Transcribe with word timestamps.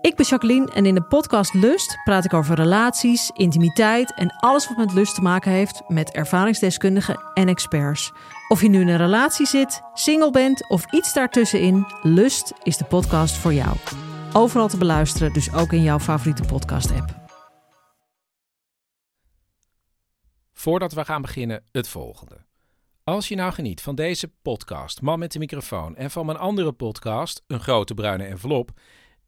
Ik 0.00 0.16
ben 0.16 0.26
Jacqueline 0.26 0.72
en 0.72 0.86
in 0.86 0.94
de 0.94 1.02
podcast 1.02 1.54
Lust 1.54 1.98
praat 2.04 2.24
ik 2.24 2.32
over 2.32 2.56
relaties, 2.56 3.30
intimiteit 3.30 4.14
en 4.14 4.36
alles 4.36 4.68
wat 4.68 4.76
met 4.76 4.92
lust 4.92 5.14
te 5.14 5.22
maken 5.22 5.50
heeft 5.50 5.82
met 5.88 6.10
ervaringsdeskundigen 6.10 7.20
en 7.34 7.48
experts. 7.48 8.12
Of 8.48 8.62
je 8.62 8.68
nu 8.68 8.80
in 8.80 8.88
een 8.88 8.96
relatie 8.96 9.46
zit, 9.46 9.80
single 9.94 10.30
bent 10.30 10.68
of 10.68 10.92
iets 10.92 11.12
daartussenin, 11.12 11.86
Lust 12.02 12.52
is 12.62 12.76
de 12.76 12.84
podcast 12.84 13.36
voor 13.36 13.52
jou. 13.52 13.76
Overal 14.32 14.68
te 14.68 14.76
beluisteren, 14.76 15.32
dus 15.32 15.52
ook 15.52 15.72
in 15.72 15.82
jouw 15.82 15.98
favoriete 15.98 16.42
podcast-app. 16.42 17.16
Voordat 20.52 20.92
we 20.92 21.04
gaan 21.04 21.22
beginnen, 21.22 21.64
het 21.72 21.88
volgende. 21.88 22.46
Als 23.04 23.28
je 23.28 23.34
nou 23.34 23.52
geniet 23.52 23.80
van 23.80 23.94
deze 23.94 24.32
podcast, 24.42 25.00
Man 25.00 25.18
met 25.18 25.32
de 25.32 25.38
microfoon, 25.38 25.96
en 25.96 26.10
van 26.10 26.26
mijn 26.26 26.38
andere 26.38 26.72
podcast, 26.72 27.42
Een 27.46 27.60
grote 27.60 27.94
bruine 27.94 28.24
envelop, 28.24 28.70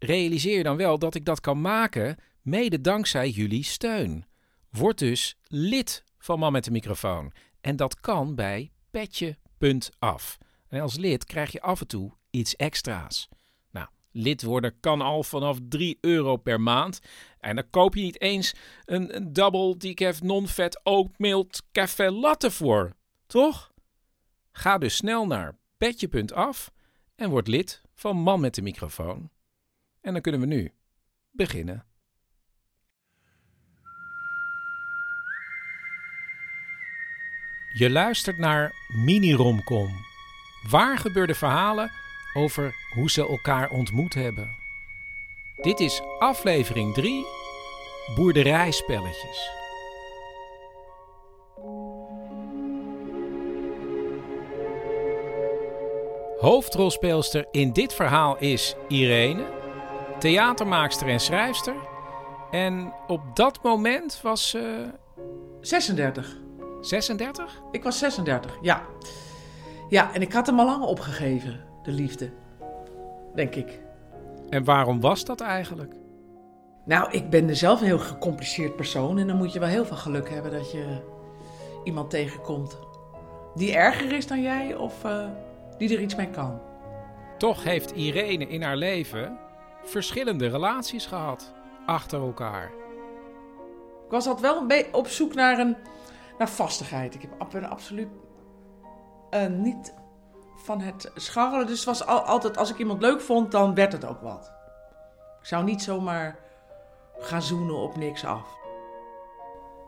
realiseer 0.01 0.65
dan 0.65 0.77
wel 0.77 0.99
dat 0.99 1.15
ik 1.15 1.25
dat 1.25 1.41
kan 1.41 1.61
maken 1.61 2.17
mede 2.43 2.81
dankzij 2.81 3.31
jullie 3.31 3.65
steun. 3.65 4.25
Word 4.71 4.99
dus 4.99 5.37
lid 5.47 6.05
van 6.19 6.39
Man 6.39 6.53
met 6.53 6.65
de 6.65 6.71
microfoon. 6.71 7.33
En 7.61 7.77
dat 7.77 8.01
kan 8.01 8.35
bij 8.35 8.71
petje.af. 8.91 10.39
En 10.69 10.81
als 10.81 10.97
lid 10.97 11.25
krijg 11.25 11.53
je 11.53 11.61
af 11.61 11.81
en 11.81 11.87
toe 11.87 12.13
iets 12.31 12.57
extra's. 12.57 13.29
Nou, 13.71 13.89
lid 14.11 14.43
worden 14.43 14.81
kan 14.81 15.01
al 15.01 15.23
vanaf 15.23 15.59
3 15.69 15.99
euro 16.01 16.37
per 16.37 16.61
maand. 16.61 17.01
En 17.39 17.55
dan 17.55 17.71
koop 17.71 17.95
je 17.95 18.03
niet 18.03 18.21
eens 18.21 18.55
een, 18.85 19.17
een 19.17 19.33
double 19.33 19.77
decaf 19.77 20.23
non-fat 20.23 20.81
oatmeal 20.83 21.49
café 21.73 22.11
latte 22.11 22.51
voor. 22.51 22.93
Toch? 23.27 23.73
Ga 24.53 24.79
dus 24.79 24.97
snel 24.97 25.27
naar 25.27 25.59
petje.af 25.77 26.71
en 27.17 27.31
word 27.31 27.49
lid 27.49 27.83
van 27.95 28.17
Man 28.17 28.41
met 28.41 28.55
de 28.55 28.63
microfoon. 28.63 29.31
En 30.01 30.13
dan 30.13 30.23
kunnen 30.23 30.41
we 30.41 30.47
nu 30.47 30.73
beginnen. 31.31 31.85
Je 37.73 37.91
luistert 37.91 38.39
naar 38.39 38.73
Mini-Romcom. 39.05 39.91
Waar 40.69 40.99
gebeurde 40.99 41.35
verhalen 41.35 41.91
over 42.35 42.75
hoe 42.95 43.11
ze 43.11 43.29
elkaar 43.29 43.71
ontmoet 43.71 44.15
hebben. 44.15 44.49
Dit 45.57 45.81
is 45.81 46.01
aflevering 46.19 46.95
3, 46.95 47.25
Boerderijspelletjes. 48.15 49.59
Hoofdrolspeelster 56.39 57.47
in 57.51 57.73
dit 57.73 57.95
verhaal 57.95 58.39
is 58.39 58.75
Irene, 58.89 59.60
theatermaakster 60.21 61.09
en 61.09 61.21
schrijfster. 61.21 61.75
En 62.51 62.93
op 63.07 63.21
dat 63.35 63.63
moment 63.63 64.21
was 64.23 64.49
ze 64.49 64.91
36. 65.61 66.37
36? 66.81 67.63
Ik 67.71 67.83
was 67.83 67.99
36, 67.99 68.59
ja. 68.61 68.83
Ja, 69.89 70.15
en 70.15 70.23
ik 70.23 70.33
had 70.33 70.47
hem 70.47 70.59
al 70.59 70.67
lang 70.67 70.85
opgegeven, 70.85 71.65
de 71.83 71.93
liefde. 71.93 72.31
Denk 73.35 73.55
ik. 73.55 73.81
En 74.51 74.65
waarom 74.65 75.01
was 75.01 75.25
dat 75.25 75.41
eigenlijk? 75.41 75.95
Nou, 76.85 77.11
ik 77.11 77.31
ben 77.31 77.57
zelf 77.57 77.81
een 77.81 77.87
heel 77.87 77.99
gecompliceerd 77.99 78.77
persoon. 78.77 79.19
En 79.19 79.27
dan 79.27 79.37
moet 79.37 79.53
je 79.53 79.59
wel 79.59 79.69
heel 79.69 79.85
veel 79.85 79.97
geluk 79.97 80.31
hebben 80.31 80.53
dat 80.53 80.73
je 80.73 80.85
iemand 81.85 82.11
tegenkomt 82.11 82.79
die 83.55 83.75
erger 83.75 84.13
is 84.13 84.27
dan 84.27 84.43
jij 84.43 84.75
of 84.75 85.05
uh, 85.05 85.25
die 85.79 85.95
er 85.95 86.01
iets 86.01 86.15
mee 86.15 86.31
kan. 86.31 86.61
Toch 87.39 87.65
heeft 87.65 87.91
Irene 87.91 88.47
in 88.47 88.63
haar 88.63 88.77
leven 88.77 89.39
verschillende 89.85 90.49
relaties 90.49 91.07
gehad 91.07 91.53
achter 91.87 92.21
elkaar. 92.21 92.73
Ik 94.05 94.11
was 94.11 94.27
altijd 94.27 94.53
wel 94.53 94.61
een 94.61 94.67
beetje 94.67 94.95
op 94.95 95.07
zoek 95.07 95.35
naar, 95.35 95.59
een, 95.59 95.77
naar 96.39 96.49
vastigheid. 96.49 97.15
Ik 97.15 97.21
heb 97.21 97.55
een 97.55 97.69
absoluut 97.69 98.09
uh, 99.31 99.47
niet 99.47 99.95
van 100.57 100.81
het 100.81 101.11
scharrelen. 101.15 101.67
Dus 101.67 101.77
het 101.77 101.87
was 101.87 102.07
al, 102.07 102.21
altijd, 102.21 102.57
als 102.57 102.71
ik 102.71 102.79
iemand 102.79 103.01
leuk 103.01 103.21
vond, 103.21 103.53
dan 103.53 103.75
werd 103.75 103.93
het 103.93 104.05
ook 104.05 104.21
wat. 104.21 104.53
Ik 105.41 105.47
zou 105.47 105.65
niet 105.65 105.83
zomaar 105.83 106.39
gaan 107.19 107.43
zoenen 107.43 107.77
op 107.77 107.97
niks 107.97 108.25
af. 108.25 108.59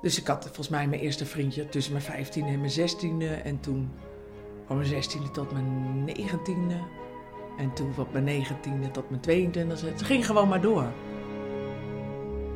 Dus 0.01 0.19
ik 0.19 0.27
had 0.27 0.45
volgens 0.45 0.69
mij 0.69 0.87
mijn 0.87 1.01
eerste 1.01 1.27
vriendje 1.27 1.69
tussen 1.69 1.93
mijn 1.93 2.27
15e 2.27 2.33
en 2.35 2.61
mijn 2.61 2.73
16e. 2.73 3.45
En 3.45 3.61
toen 3.61 3.93
van 4.67 4.77
mijn 4.77 5.03
16e 5.03 5.31
tot 5.33 5.53
mijn 5.53 6.09
19e. 6.09 7.02
En 7.59 7.75
toen 7.75 7.95
van 7.95 8.07
mijn 8.13 8.45
19e 8.45 8.91
tot 8.93 9.11
mijn 9.11 9.53
22e. 9.53 9.85
Het 9.85 10.03
ging 10.03 10.27
gewoon 10.27 10.49
maar 10.49 10.61
door. 10.61 10.93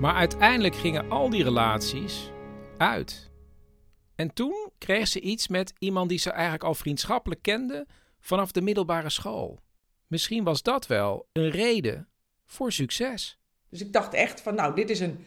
Maar 0.00 0.14
uiteindelijk 0.14 0.74
gingen 0.74 1.10
al 1.10 1.30
die 1.30 1.42
relaties 1.42 2.30
uit. 2.76 3.30
En 4.14 4.34
toen 4.34 4.70
kreeg 4.78 5.08
ze 5.08 5.20
iets 5.20 5.48
met 5.48 5.72
iemand 5.78 6.08
die 6.08 6.18
ze 6.18 6.30
eigenlijk 6.30 6.64
al 6.64 6.74
vriendschappelijk 6.74 7.42
kende 7.42 7.86
vanaf 8.20 8.52
de 8.52 8.60
middelbare 8.60 9.10
school. 9.10 9.58
Misschien 10.06 10.44
was 10.44 10.62
dat 10.62 10.86
wel 10.86 11.28
een 11.32 11.50
reden 11.50 12.08
voor 12.44 12.72
succes. 12.72 13.38
Dus 13.68 13.80
ik 13.80 13.92
dacht 13.92 14.14
echt 14.14 14.40
van, 14.40 14.54
nou, 14.54 14.74
dit 14.74 14.90
is 14.90 15.00
een 15.00 15.24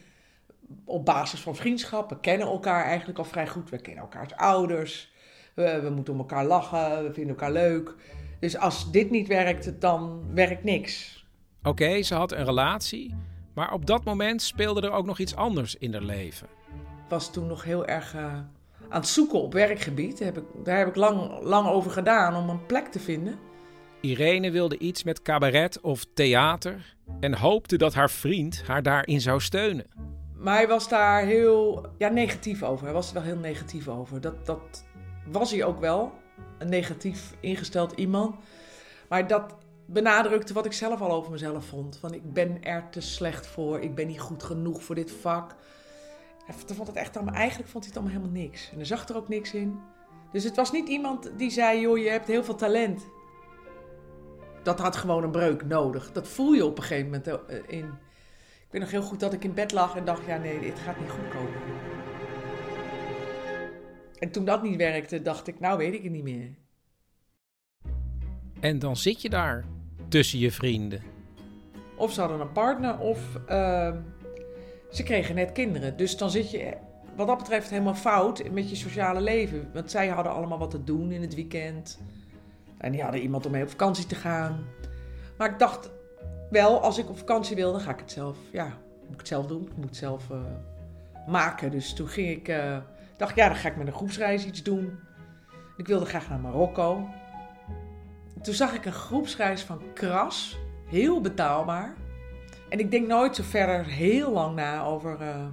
op 0.84 1.04
basis 1.04 1.40
van 1.40 1.56
vriendschap. 1.56 2.10
We 2.10 2.20
kennen 2.20 2.46
elkaar 2.46 2.84
eigenlijk 2.84 3.18
al 3.18 3.24
vrij 3.24 3.48
goed. 3.48 3.70
We 3.70 3.80
kennen 3.80 4.02
elkaars 4.02 4.34
ouders. 4.34 5.12
We, 5.54 5.80
we 5.80 5.90
moeten 5.90 6.12
om 6.12 6.18
elkaar 6.18 6.44
lachen. 6.44 7.02
We 7.02 7.12
vinden 7.12 7.34
elkaar 7.34 7.52
leuk. 7.52 7.94
Dus 8.40 8.56
als 8.56 8.90
dit 8.90 9.10
niet 9.10 9.28
werkt, 9.28 9.80
dan 9.80 10.22
werkt 10.34 10.64
niks. 10.64 11.24
Oké, 11.62 12.02
ze 12.02 12.14
had 12.14 12.32
een 12.32 12.44
relatie. 12.44 13.14
Maar 13.54 13.72
op 13.72 13.86
dat 13.86 14.04
moment 14.04 14.42
speelde 14.42 14.80
er 14.80 14.90
ook 14.90 15.06
nog 15.06 15.18
iets 15.18 15.36
anders 15.36 15.76
in 15.76 15.92
haar 15.92 16.02
leven. 16.02 16.46
Ik 17.04 17.08
was 17.08 17.32
toen 17.32 17.46
nog 17.46 17.64
heel 17.64 17.86
erg 17.86 18.14
uh, 18.14 18.22
aan 18.22 19.00
het 19.00 19.06
zoeken 19.06 19.40
op 19.40 19.52
werkgebied. 19.52 20.18
Daar 20.18 20.26
heb 20.26 20.36
ik, 20.36 20.64
daar 20.64 20.78
heb 20.78 20.88
ik 20.88 20.96
lang, 20.96 21.42
lang 21.42 21.68
over 21.68 21.90
gedaan 21.90 22.36
om 22.36 22.48
een 22.48 22.66
plek 22.66 22.86
te 22.86 23.00
vinden. 23.00 23.38
Irene 24.00 24.50
wilde 24.50 24.78
iets 24.78 25.02
met 25.02 25.22
cabaret 25.22 25.80
of 25.80 26.04
theater 26.14 26.96
en 27.20 27.34
hoopte 27.34 27.76
dat 27.76 27.94
haar 27.94 28.10
vriend 28.10 28.62
haar 28.66 28.82
daarin 28.82 29.20
zou 29.20 29.40
steunen. 29.40 29.86
Maar 30.36 30.56
hij 30.56 30.68
was 30.68 30.88
daar 30.88 31.24
heel 31.24 31.86
ja, 31.98 32.08
negatief 32.08 32.62
over. 32.62 32.84
Hij 32.84 32.94
was 32.94 33.08
er 33.08 33.14
wel 33.14 33.22
heel 33.22 33.36
negatief 33.36 33.88
over. 33.88 34.20
Dat, 34.20 34.46
dat 34.46 34.84
was 35.26 35.50
hij 35.50 35.64
ook 35.64 35.80
wel. 35.80 36.12
Een 36.58 36.68
negatief 36.68 37.34
ingesteld 37.40 37.92
iemand. 37.92 38.36
Maar 39.08 39.26
dat 39.26 39.54
benadrukte 39.86 40.52
wat 40.52 40.66
ik 40.66 40.72
zelf 40.72 41.00
al 41.00 41.10
over 41.10 41.30
mezelf 41.30 41.64
vond. 41.64 41.96
Van 41.96 42.14
ik 42.14 42.32
ben 42.32 42.62
er 42.62 42.88
te 42.90 43.00
slecht 43.00 43.46
voor. 43.46 43.80
Ik 43.80 43.94
ben 43.94 44.06
niet 44.06 44.20
goed 44.20 44.42
genoeg 44.42 44.82
voor 44.82 44.94
dit 44.94 45.10
vak. 45.10 45.54
Vond 46.66 46.88
het 46.88 46.96
echt 46.96 47.16
eigenlijk 47.16 47.68
vond 47.68 47.84
hij 47.84 47.92
het 47.94 48.02
allemaal 48.02 48.20
helemaal 48.20 48.42
niks. 48.42 48.70
En 48.70 48.76
hij 48.76 48.84
zag 48.84 49.08
er 49.08 49.16
ook 49.16 49.28
niks 49.28 49.54
in. 49.54 49.78
Dus 50.32 50.44
het 50.44 50.56
was 50.56 50.72
niet 50.72 50.88
iemand 50.88 51.30
die 51.36 51.50
zei: 51.50 51.80
joh, 51.80 51.98
je 51.98 52.08
hebt 52.08 52.26
heel 52.26 52.44
veel 52.44 52.54
talent. 52.54 53.06
Dat 54.62 54.78
had 54.78 54.96
gewoon 54.96 55.22
een 55.22 55.30
breuk 55.30 55.64
nodig. 55.64 56.12
Dat 56.12 56.28
voel 56.28 56.52
je 56.52 56.64
op 56.64 56.76
een 56.76 56.82
gegeven 56.82 57.04
moment 57.04 57.26
eh, 57.26 57.56
in. 57.66 57.84
Ik 58.70 58.70
weet 58.70 58.80
nog 58.80 58.90
heel 58.90 59.02
goed 59.02 59.20
dat 59.20 59.32
ik 59.32 59.44
in 59.44 59.54
bed 59.54 59.72
lag 59.72 59.96
en 59.96 60.04
dacht: 60.04 60.26
ja, 60.26 60.36
nee, 60.36 60.60
dit 60.60 60.78
gaat 60.78 61.00
niet 61.00 61.10
goed 61.10 61.28
komen. 61.28 61.69
En 64.20 64.30
toen 64.30 64.44
dat 64.44 64.62
niet 64.62 64.76
werkte, 64.76 65.22
dacht 65.22 65.46
ik: 65.46 65.60
nou, 65.60 65.78
weet 65.78 65.94
ik 65.94 66.02
het 66.02 66.12
niet 66.12 66.22
meer. 66.22 66.54
En 68.60 68.78
dan 68.78 68.96
zit 68.96 69.22
je 69.22 69.28
daar 69.28 69.64
tussen 70.08 70.38
je 70.38 70.52
vrienden. 70.52 71.02
Of 71.96 72.12
ze 72.12 72.20
hadden 72.20 72.40
een 72.40 72.52
partner, 72.52 72.98
of 72.98 73.18
uh, 73.48 73.96
ze 74.90 75.02
kregen 75.02 75.34
net 75.34 75.52
kinderen. 75.52 75.96
Dus 75.96 76.16
dan 76.16 76.30
zit 76.30 76.50
je 76.50 76.76
wat 77.16 77.26
dat 77.26 77.38
betreft 77.38 77.70
helemaal 77.70 77.94
fout 77.94 78.50
met 78.50 78.70
je 78.70 78.76
sociale 78.76 79.20
leven. 79.20 79.70
Want 79.72 79.90
zij 79.90 80.08
hadden 80.08 80.32
allemaal 80.32 80.58
wat 80.58 80.70
te 80.70 80.84
doen 80.84 81.12
in 81.12 81.20
het 81.20 81.34
weekend. 81.34 82.00
En 82.78 82.92
die 82.92 83.02
hadden 83.02 83.20
iemand 83.20 83.46
om 83.46 83.52
mee 83.52 83.62
op 83.62 83.70
vakantie 83.70 84.06
te 84.06 84.14
gaan. 84.14 84.66
Maar 85.36 85.50
ik 85.50 85.58
dacht 85.58 85.90
wel, 86.50 86.80
als 86.80 86.98
ik 86.98 87.08
op 87.08 87.18
vakantie 87.18 87.56
wil, 87.56 87.72
dan 87.72 87.80
ga 87.80 87.90
ik 87.90 88.00
het 88.00 88.12
zelf, 88.12 88.36
ja, 88.52 88.64
moet 89.00 89.12
ik 89.12 89.18
het 89.18 89.28
zelf 89.28 89.46
doen. 89.46 89.62
Ik 89.62 89.76
moet 89.76 89.84
het 89.84 89.96
zelf 89.96 90.30
uh, 90.30 90.38
maken. 91.26 91.70
Dus 91.70 91.94
toen 91.94 92.08
ging 92.08 92.28
ik, 92.28 92.48
uh, 92.48 92.78
dacht 93.20 93.36
ja, 93.36 93.48
dan 93.48 93.56
ga 93.56 93.68
ik 93.68 93.76
met 93.76 93.86
een 93.86 93.92
groepsreis 93.92 94.46
iets 94.46 94.62
doen. 94.62 94.98
Ik 95.76 95.86
wilde 95.86 96.04
graag 96.04 96.28
naar 96.28 96.40
Marokko. 96.40 97.08
Toen 98.42 98.54
zag 98.54 98.74
ik 98.74 98.84
een 98.84 98.92
groepsreis 98.92 99.62
van 99.62 99.82
Kras, 99.94 100.58
heel 100.86 101.20
betaalbaar. 101.20 101.94
En 102.68 102.78
ik 102.78 102.90
denk 102.90 103.06
nooit 103.06 103.36
zo 103.36 103.42
verder 103.42 103.86
heel 103.86 104.32
lang 104.32 104.54
na 104.54 104.82
over 104.82 105.20
uh, 105.20 105.46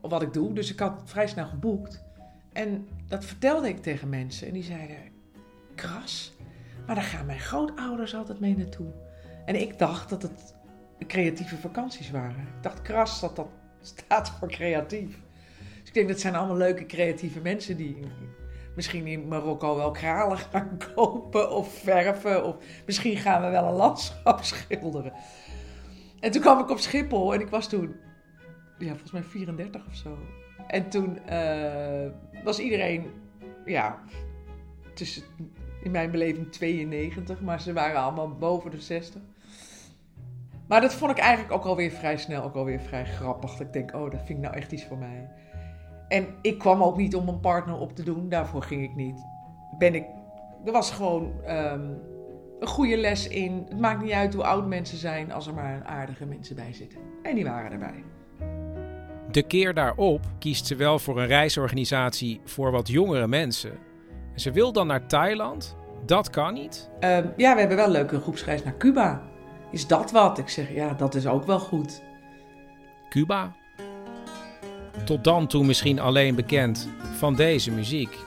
wat 0.00 0.22
ik 0.22 0.32
doe. 0.32 0.52
Dus 0.52 0.72
ik 0.72 0.78
had 0.78 1.02
vrij 1.04 1.26
snel 1.26 1.46
geboekt. 1.46 2.04
En 2.52 2.88
dat 3.08 3.24
vertelde 3.24 3.68
ik 3.68 3.82
tegen 3.82 4.08
mensen. 4.08 4.46
En 4.46 4.52
die 4.52 4.62
zeiden, 4.62 4.96
Kras? 5.74 6.32
Maar 6.86 6.94
daar 6.94 7.04
gaan 7.04 7.26
mijn 7.26 7.40
grootouders 7.40 8.14
altijd 8.14 8.40
mee 8.40 8.56
naartoe. 8.56 8.92
En 9.44 9.60
ik 9.60 9.78
dacht 9.78 10.08
dat 10.08 10.22
het 10.22 10.54
creatieve 11.06 11.56
vakanties 11.56 12.10
waren. 12.10 12.40
Ik 12.40 12.62
dacht 12.62 12.82
kras 12.82 13.20
dat 13.20 13.36
dat 13.36 13.48
staat 13.80 14.30
voor 14.30 14.48
creatief. 14.48 15.24
Denk 15.96 16.08
dat 16.08 16.20
zijn 16.20 16.34
allemaal 16.34 16.56
leuke 16.56 16.86
creatieve 16.86 17.40
mensen 17.40 17.76
die 17.76 17.96
misschien 18.74 19.06
in 19.06 19.28
Marokko 19.28 19.76
wel 19.76 19.90
kralen 19.90 20.38
gaan 20.38 20.78
kopen 20.94 21.50
of 21.50 21.78
verven. 21.78 22.44
Of 22.44 22.56
misschien 22.86 23.16
gaan 23.16 23.42
we 23.42 23.48
wel 23.48 23.64
een 23.64 23.74
landschap 23.74 24.42
schilderen. 24.44 25.12
En 26.20 26.30
toen 26.30 26.40
kwam 26.40 26.58
ik 26.58 26.70
op 26.70 26.78
Schiphol 26.78 27.34
en 27.34 27.40
ik 27.40 27.48
was 27.48 27.68
toen, 27.68 27.94
ja, 28.78 28.88
volgens 28.88 29.10
mij 29.10 29.22
34 29.22 29.86
of 29.86 29.94
zo. 29.94 30.18
En 30.66 30.88
toen 30.88 31.18
uh, 31.30 32.10
was 32.44 32.58
iedereen, 32.58 33.10
ja, 33.64 34.02
tussen, 34.94 35.22
in 35.82 35.90
mijn 35.90 36.10
beleving 36.10 36.52
92, 36.52 37.40
maar 37.40 37.60
ze 37.60 37.72
waren 37.72 38.00
allemaal 38.00 38.34
boven 38.34 38.70
de 38.70 38.80
60. 38.80 39.20
Maar 40.68 40.80
dat 40.80 40.94
vond 40.94 41.10
ik 41.10 41.18
eigenlijk 41.18 41.52
ook 41.52 41.64
alweer 41.64 41.90
vrij 41.90 42.16
snel, 42.16 42.42
ook 42.42 42.54
alweer 42.54 42.80
vrij 42.80 43.04
grappig. 43.04 43.50
Dat 43.50 43.60
ik 43.60 43.72
denk, 43.72 43.94
oh, 43.94 44.10
dat 44.10 44.20
vind 44.24 44.38
ik 44.38 44.44
nou 44.44 44.54
echt 44.54 44.72
iets 44.72 44.84
voor 44.84 44.98
mij. 44.98 45.28
En 46.08 46.26
ik 46.42 46.58
kwam 46.58 46.82
ook 46.82 46.96
niet 46.96 47.16
om 47.16 47.28
een 47.28 47.40
partner 47.40 47.78
op 47.78 47.94
te 47.94 48.02
doen, 48.02 48.28
daarvoor 48.28 48.62
ging 48.62 48.82
ik 48.82 48.94
niet. 48.94 49.26
Ben 49.78 49.94
ik, 49.94 50.04
er 50.64 50.72
was 50.72 50.90
gewoon 50.90 51.32
um, 51.48 51.98
een 52.60 52.68
goede 52.68 52.96
les 52.96 53.28
in. 53.28 53.66
Het 53.68 53.80
maakt 53.80 54.02
niet 54.02 54.12
uit 54.12 54.34
hoe 54.34 54.44
oud 54.44 54.66
mensen 54.66 54.98
zijn 54.98 55.32
als 55.32 55.46
er 55.46 55.54
maar 55.54 55.82
aardige 55.84 56.26
mensen 56.26 56.56
bij 56.56 56.72
zitten. 56.72 57.00
En 57.22 57.34
die 57.34 57.44
waren 57.44 57.72
erbij. 57.72 58.04
De 59.30 59.42
keer 59.42 59.74
daarop 59.74 60.20
kiest 60.38 60.66
ze 60.66 60.76
wel 60.76 60.98
voor 60.98 61.20
een 61.20 61.26
reisorganisatie 61.26 62.40
voor 62.44 62.70
wat 62.70 62.88
jongere 62.88 63.26
mensen. 63.26 63.72
En 64.32 64.40
ze 64.40 64.50
wil 64.50 64.72
dan 64.72 64.86
naar 64.86 65.06
Thailand. 65.06 65.76
Dat 66.04 66.30
kan 66.30 66.54
niet. 66.54 66.90
Um, 67.00 67.32
ja, 67.36 67.52
we 67.54 67.58
hebben 67.58 67.76
wel 67.76 67.86
een 67.86 67.92
leuke 67.92 68.20
groepsreis 68.20 68.64
naar 68.64 68.76
Cuba. 68.76 69.22
Is 69.70 69.86
dat 69.86 70.10
wat? 70.10 70.38
Ik 70.38 70.48
zeg, 70.48 70.74
ja, 70.74 70.94
dat 70.94 71.14
is 71.14 71.26
ook 71.26 71.44
wel 71.44 71.58
goed. 71.58 72.02
Cuba? 73.08 73.54
Tot 75.06 75.24
dan 75.24 75.46
toe 75.46 75.64
misschien 75.64 76.00
alleen 76.00 76.34
bekend 76.34 76.88
van 77.16 77.34
deze 77.34 77.70
muziek. 77.70 78.18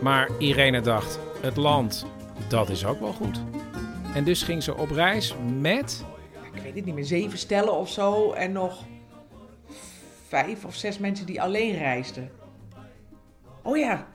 Maar 0.00 0.30
Irene 0.38 0.80
dacht, 0.80 1.18
het 1.40 1.56
land, 1.56 2.06
dat 2.48 2.68
is 2.68 2.84
ook 2.84 3.00
wel 3.00 3.12
goed. 3.12 3.40
En 4.14 4.24
dus 4.24 4.42
ging 4.42 4.62
ze 4.62 4.76
op 4.76 4.90
reis 4.90 5.34
met... 5.60 6.04
Ik 6.52 6.62
weet 6.62 6.74
het 6.74 6.84
niet 6.84 6.94
meer, 6.94 7.04
zeven 7.04 7.38
stellen 7.38 7.74
of 7.74 7.88
zo. 7.90 8.32
En 8.32 8.52
nog 8.52 8.84
vijf 10.26 10.64
of 10.64 10.74
zes 10.74 10.98
mensen 10.98 11.26
die 11.26 11.42
alleen 11.42 11.76
reisden. 11.76 12.30
Oh 13.62 13.76
ja, 13.76 14.06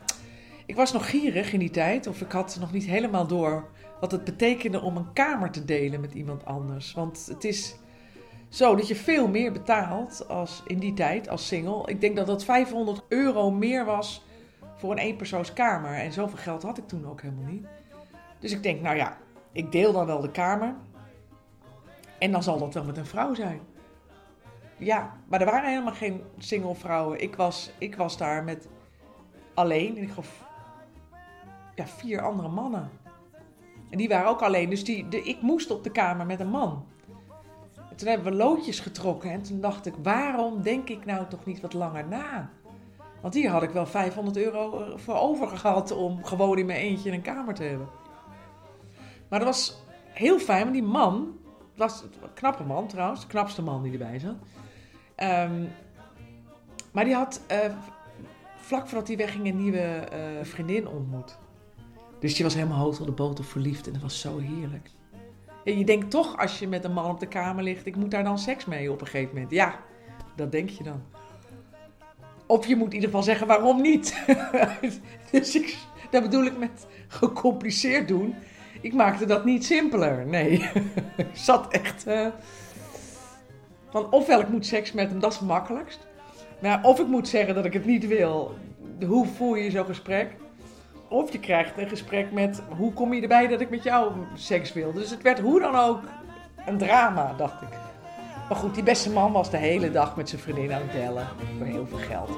ik 0.65 0.75
was 0.75 0.93
nog 0.93 1.09
gierig 1.09 1.53
in 1.53 1.59
die 1.59 1.71
tijd. 1.71 2.07
Of 2.07 2.21
ik 2.21 2.31
had 2.31 2.57
nog 2.59 2.71
niet 2.71 2.85
helemaal 2.85 3.27
door 3.27 3.69
wat 3.99 4.11
het 4.11 4.23
betekende 4.23 4.81
om 4.81 4.97
een 4.97 5.13
kamer 5.13 5.51
te 5.51 5.65
delen 5.65 6.01
met 6.01 6.13
iemand 6.13 6.45
anders. 6.45 6.93
Want 6.93 7.25
het 7.25 7.43
is 7.43 7.75
zo 8.53 8.75
dat 8.75 8.87
je 8.87 8.95
veel 8.95 9.27
meer 9.27 9.51
betaalt 9.51 10.27
als 10.27 10.63
in 10.65 10.79
die 10.79 10.93
tijd 10.93 11.29
als 11.29 11.47
single. 11.47 11.83
Ik 11.85 12.01
denk 12.01 12.15
dat 12.15 12.27
dat 12.27 12.43
500 12.43 13.01
euro 13.07 13.51
meer 13.51 13.85
was 13.85 14.25
voor 14.75 14.91
een 14.91 14.97
eenpersoonskamer. 14.97 15.93
En 15.93 16.11
zoveel 16.11 16.37
geld 16.37 16.63
had 16.63 16.77
ik 16.77 16.87
toen 16.87 17.07
ook 17.07 17.21
helemaal 17.21 17.51
niet. 17.51 17.65
Dus 18.39 18.51
ik 18.51 18.63
denk, 18.63 18.81
nou 18.81 18.95
ja, 18.95 19.17
ik 19.51 19.71
deel 19.71 19.93
dan 19.93 20.05
wel 20.05 20.21
de 20.21 20.31
kamer. 20.31 20.75
En 22.19 22.31
dan 22.31 22.43
zal 22.43 22.57
dat 22.57 22.73
wel 22.73 22.83
met 22.83 22.97
een 22.97 23.05
vrouw 23.05 23.33
zijn. 23.33 23.59
Ja, 24.77 25.17
maar 25.27 25.39
er 25.39 25.45
waren 25.51 25.69
helemaal 25.69 25.93
geen 25.93 26.21
single 26.37 26.75
vrouwen. 26.75 27.21
Ik 27.21 27.35
was, 27.35 27.71
ik 27.77 27.95
was 27.95 28.17
daar 28.17 28.43
met 28.43 28.67
alleen. 29.53 29.97
En 29.97 30.03
ik 30.03 30.11
gaf 30.11 30.43
ja, 31.75 31.87
vier 31.87 32.21
andere 32.21 32.49
mannen. 32.49 32.89
En 33.89 33.97
die 33.97 34.09
waren 34.09 34.29
ook 34.29 34.41
alleen. 34.41 34.69
Dus 34.69 34.83
die, 34.83 35.07
de, 35.07 35.23
ik 35.23 35.41
moest 35.41 35.71
op 35.71 35.83
de 35.83 35.91
kamer 35.91 36.25
met 36.25 36.39
een 36.39 36.49
man. 36.49 36.91
En 37.93 37.99
toen 37.99 38.07
hebben 38.07 38.31
we 38.31 38.37
loodjes 38.37 38.79
getrokken. 38.79 39.31
En 39.31 39.41
toen 39.41 39.61
dacht 39.61 39.85
ik, 39.85 39.93
waarom 40.03 40.61
denk 40.61 40.89
ik 40.89 41.05
nou 41.05 41.27
toch 41.27 41.45
niet 41.45 41.61
wat 41.61 41.73
langer 41.73 42.07
na? 42.07 42.49
Want 43.21 43.33
hier 43.33 43.49
had 43.49 43.63
ik 43.63 43.69
wel 43.69 43.85
500 43.85 44.37
euro 44.37 44.79
eh, 44.79 44.97
voor 44.97 45.15
over 45.15 45.47
gehad 45.47 45.91
om 45.91 46.23
gewoon 46.23 46.57
in 46.57 46.65
mijn 46.65 46.79
eentje 46.79 47.11
een 47.11 47.21
kamer 47.21 47.53
te 47.53 47.63
hebben. 47.63 47.87
Maar 49.29 49.39
dat 49.39 49.47
was 49.47 49.83
heel 50.05 50.39
fijn, 50.39 50.61
want 50.61 50.73
die 50.73 50.83
man, 50.83 51.37
was 51.75 52.01
een 52.01 52.33
knappe 52.33 52.63
man 52.63 52.87
trouwens, 52.87 53.21
de 53.21 53.27
knapste 53.27 53.61
man 53.61 53.83
die 53.83 53.91
erbij 53.91 54.19
zat. 54.19 54.35
Um, 55.17 55.69
maar 56.91 57.05
die 57.05 57.15
had 57.15 57.41
uh, 57.51 57.57
vlak 58.55 58.87
voordat 58.87 59.07
hij 59.07 59.17
wegging 59.17 59.47
een 59.47 59.57
nieuwe 59.57 60.07
uh, 60.13 60.43
vriendin 60.43 60.87
ontmoet. 60.87 61.37
Dus 62.19 62.35
die 62.35 62.43
was 62.43 62.53
helemaal 62.53 62.79
hoog 62.79 62.99
op 62.99 63.05
de 63.05 63.11
boter 63.11 63.45
verliefd 63.45 63.87
en 63.87 63.93
dat 63.93 64.01
was 64.01 64.19
zo 64.19 64.37
heerlijk. 64.37 64.89
Je 65.63 65.85
denkt 65.85 66.11
toch 66.11 66.37
als 66.37 66.59
je 66.59 66.67
met 66.67 66.83
een 66.83 66.93
man 66.93 67.09
op 67.09 67.19
de 67.19 67.27
kamer 67.27 67.63
ligt, 67.63 67.85
ik 67.85 67.95
moet 67.95 68.11
daar 68.11 68.23
dan 68.23 68.39
seks 68.39 68.65
mee 68.65 68.91
op 68.91 69.01
een 69.01 69.07
gegeven 69.07 69.33
moment. 69.33 69.51
Ja, 69.51 69.79
dat 70.35 70.51
denk 70.51 70.69
je 70.69 70.83
dan. 70.83 71.03
Of 72.45 72.67
je 72.67 72.75
moet 72.75 72.87
in 72.87 72.93
ieder 72.93 73.09
geval 73.09 73.23
zeggen 73.23 73.47
waarom 73.47 73.81
niet. 73.81 74.23
dus 75.31 75.55
ik, 75.55 75.77
dat 76.09 76.21
bedoel 76.21 76.45
ik 76.45 76.57
met 76.57 76.87
gecompliceerd 77.07 78.07
doen. 78.07 78.35
Ik 78.81 78.93
maakte 78.93 79.25
dat 79.25 79.45
niet 79.45 79.65
simpeler. 79.65 80.25
Nee, 80.25 80.51
ik 81.17 81.27
zat 81.33 81.73
echt. 81.73 82.07
Uh, 82.07 82.27
van 83.89 84.11
ofwel 84.11 84.39
ik 84.39 84.49
moet 84.49 84.65
seks 84.65 84.91
met 84.91 85.09
hem, 85.09 85.19
dat 85.19 85.31
is 85.31 85.37
het 85.37 85.47
makkelijkst. 85.47 86.07
Maar 86.61 86.83
of 86.83 86.99
ik 86.99 87.07
moet 87.07 87.27
zeggen 87.27 87.55
dat 87.55 87.65
ik 87.65 87.73
het 87.73 87.85
niet 87.85 88.07
wil. 88.07 88.55
Hoe 89.05 89.27
voer 89.27 89.59
je 89.59 89.71
zo'n 89.71 89.85
gesprek? 89.85 90.35
Of 91.13 91.31
je 91.31 91.39
krijgt 91.39 91.77
een 91.77 91.87
gesprek 91.87 92.31
met 92.31 92.61
hoe 92.77 92.93
kom 92.93 93.13
je 93.13 93.21
erbij 93.21 93.47
dat 93.47 93.61
ik 93.61 93.69
met 93.69 93.83
jou 93.83 94.11
seks 94.35 94.73
wil. 94.73 94.93
Dus 94.93 95.09
het 95.09 95.21
werd 95.21 95.39
hoe 95.39 95.59
dan 95.59 95.75
ook 95.75 95.99
een 96.65 96.77
drama, 96.77 97.33
dacht 97.37 97.61
ik. 97.61 97.67
Maar 98.49 98.57
goed, 98.57 98.73
die 98.73 98.83
beste 98.83 99.09
man 99.09 99.31
was 99.31 99.49
de 99.49 99.57
hele 99.57 99.91
dag 99.91 100.15
met 100.15 100.29
zijn 100.29 100.41
vriendin 100.41 100.73
aan 100.73 100.81
het 100.81 100.91
bellen. 100.91 101.27
Voor 101.57 101.65
heel 101.65 101.87
veel 101.87 101.97
geld. 101.97 102.29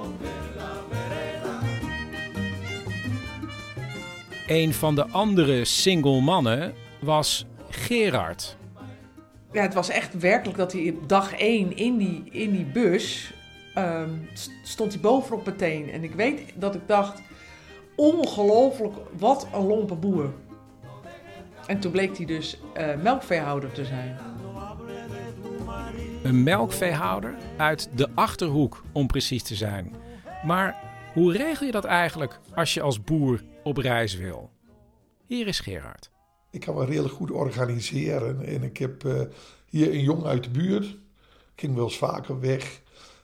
Een 4.48 4.74
van 4.74 4.96
de 4.96 5.08
andere 5.08 5.66
single 5.66 6.22
mannen 6.22 6.74
was 7.02 7.46
Gerard. 7.70 8.58
Ja, 9.52 9.62
het 9.62 9.74
was 9.74 9.90
echt 9.90 10.20
werkelijk 10.20 10.58
dat 10.58 10.72
hij 10.72 10.94
op 10.96 11.10
dag 11.10 11.34
één 11.34 11.78
in 11.78 11.98
die, 11.98 12.24
in 12.32 12.52
die 12.52 12.66
bus 12.66 13.34
um, 13.78 14.28
stond 14.64 14.92
hij 14.94 15.02
bovenop 15.02 15.46
meteen. 15.46 15.92
En 15.92 16.04
ik 16.04 16.14
weet 16.14 16.42
dat 16.56 16.76
ik 16.76 16.82
dacht, 16.86 17.22
ongelooflijk, 17.96 18.94
wat 19.18 19.48
een 19.54 19.66
lompe 19.66 19.96
boer. 19.96 20.34
En 21.68 21.80
toen 21.80 21.92
bleek 21.92 22.18
hij 22.18 22.26
dus 22.26 22.60
uh, 22.78 23.02
melkveehouder 23.02 23.72
te 23.72 23.86
zijn. 23.86 24.18
Een 26.24 26.44
melkveehouder 26.44 27.36
uit 27.58 27.90
de 27.96 28.10
achterhoek, 28.14 28.84
om 28.92 29.08
precies 29.08 29.44
te 29.44 29.56
zijn. 29.56 29.96
Maar 30.46 30.76
hoe 31.14 31.32
regel 31.32 31.66
je 31.66 31.72
dat 31.72 31.86
eigenlijk 31.86 32.40
als 32.56 32.74
je 32.74 32.82
als 32.82 33.04
boer 33.04 33.44
op 33.64 33.78
reis 33.78 34.16
wil? 34.16 34.50
Hier 35.26 35.48
is 35.48 35.60
Gerard. 35.60 36.10
Ik 36.52 36.60
kan 36.60 36.76
me 36.76 36.86
redelijk 36.86 37.14
goed 37.14 37.32
organiseren. 37.32 38.46
En 38.46 38.64
ik 38.64 38.78
heb 38.78 39.04
uh, 39.04 39.22
hier 39.70 39.90
een 39.90 40.04
jong 40.04 40.24
uit 40.24 40.44
de 40.44 40.50
buurt. 40.50 40.86
Ik 40.86 41.62
ging 41.62 41.76
wel 41.76 41.84
eens 41.84 41.98
vaker 41.98 42.40
weg. 42.40 42.82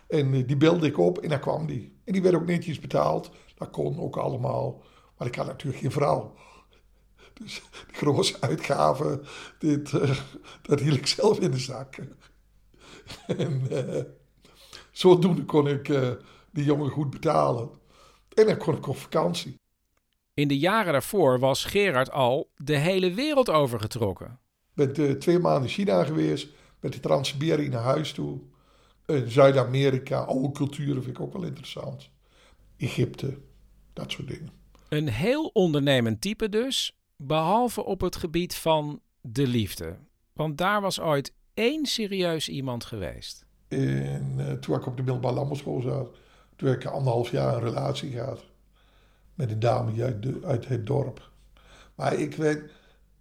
En 0.08 0.34
uh, 0.34 0.48
die 0.48 0.58
belde 0.58 0.88
ik 0.88 0.98
op 0.98 1.18
en 1.18 1.30
daar 1.30 1.40
kwam 1.40 1.66
die. 1.66 1.96
En 2.06 2.14
die 2.14 2.22
werd 2.22 2.36
ook 2.36 2.46
netjes 2.46 2.80
betaald. 2.80 3.32
Dat 3.62 3.70
kon 3.70 4.00
ook 4.00 4.18
allemaal. 4.18 4.84
Maar 5.18 5.28
ik 5.28 5.36
had 5.36 5.46
natuurlijk 5.46 5.82
geen 5.82 5.92
vrouw. 5.92 6.34
Dus 7.34 7.62
de 7.88 7.94
grote 7.94 8.38
uitgaven, 8.40 9.22
dit, 9.60 9.92
uh, 9.92 10.20
dat 10.62 10.80
hield 10.80 10.98
ik 10.98 11.08
zelf 11.08 11.40
in 11.40 11.52
de 11.52 11.58
zak. 11.58 11.98
en 13.28 13.68
uh, 13.72 14.04
zodoende 14.92 15.46
kon 15.46 15.68
ik 15.68 15.88
uh, 15.88 16.12
die 16.52 16.64
jongen 16.64 16.90
goed 16.90 17.10
betalen. 17.10 17.70
En 18.34 18.46
dan 18.46 18.58
kon 18.58 18.76
ik 18.76 18.88
op 18.88 18.98
vakantie. 18.98 19.60
In 20.34 20.48
de 20.48 20.60
jaren 20.60 20.92
daarvoor 20.92 21.40
was 21.40 21.66
Gerard 21.66 22.12
al 22.12 22.52
de 22.56 22.78
hele 22.78 23.14
wereld 23.14 23.50
overgetrokken. 23.50 24.40
Ik 24.76 24.94
ben 24.94 25.20
twee 25.20 25.40
maanden 25.40 25.64
in 25.64 25.70
China 25.70 26.04
geweest, 26.04 26.48
met 26.80 26.94
de 26.94 27.00
Trans-Siberië 27.00 27.70
naar 27.70 27.84
huis 27.84 28.12
toe. 28.12 28.40
Zuid-Amerika, 29.26 30.20
oude 30.20 30.52
culturen 30.52 31.04
vind 31.04 31.18
ik 31.18 31.24
ook 31.24 31.34
wel 31.34 31.44
interessant. 31.44 32.10
Egypte, 32.78 33.38
dat 33.94 34.12
soort 34.12 34.28
dingen. 34.28 34.50
Een 34.90 35.08
heel 35.08 35.46
ondernemend 35.54 36.22
type 36.22 36.50
dus, 36.50 36.98
behalve 37.16 37.86
op 37.86 38.02
het 38.02 38.16
gebied 38.16 38.56
van 38.56 39.02
de 39.22 39.48
liefde. 39.48 39.98
Want 40.34 40.58
daar 40.58 40.82
was 40.82 41.00
ooit 41.00 41.34
één 41.54 41.86
serieus 41.86 42.50
iemand 42.50 42.86
geweest. 42.86 43.46
En 43.68 44.36
uh, 44.38 44.52
toen 44.52 44.76
ik 44.76 44.86
op 44.86 44.98
de 44.98 45.04
middelbare 45.04 45.36
landbouwschool 45.36 45.82
zat, 45.82 46.16
toen 46.56 46.70
heb 46.70 46.82
ik 46.82 46.88
anderhalf 46.88 47.32
jaar 47.32 47.54
een 47.54 47.64
relatie 47.64 48.12
gehad. 48.12 48.44
Met 49.34 49.52
een 49.52 49.60
dame 49.60 50.04
uit, 50.04 50.24
de, 50.24 50.40
uit 50.44 50.68
het 50.68 50.86
dorp. 50.86 51.32
Maar 51.96 52.14
ik 52.14 52.36
weet, 52.36 52.72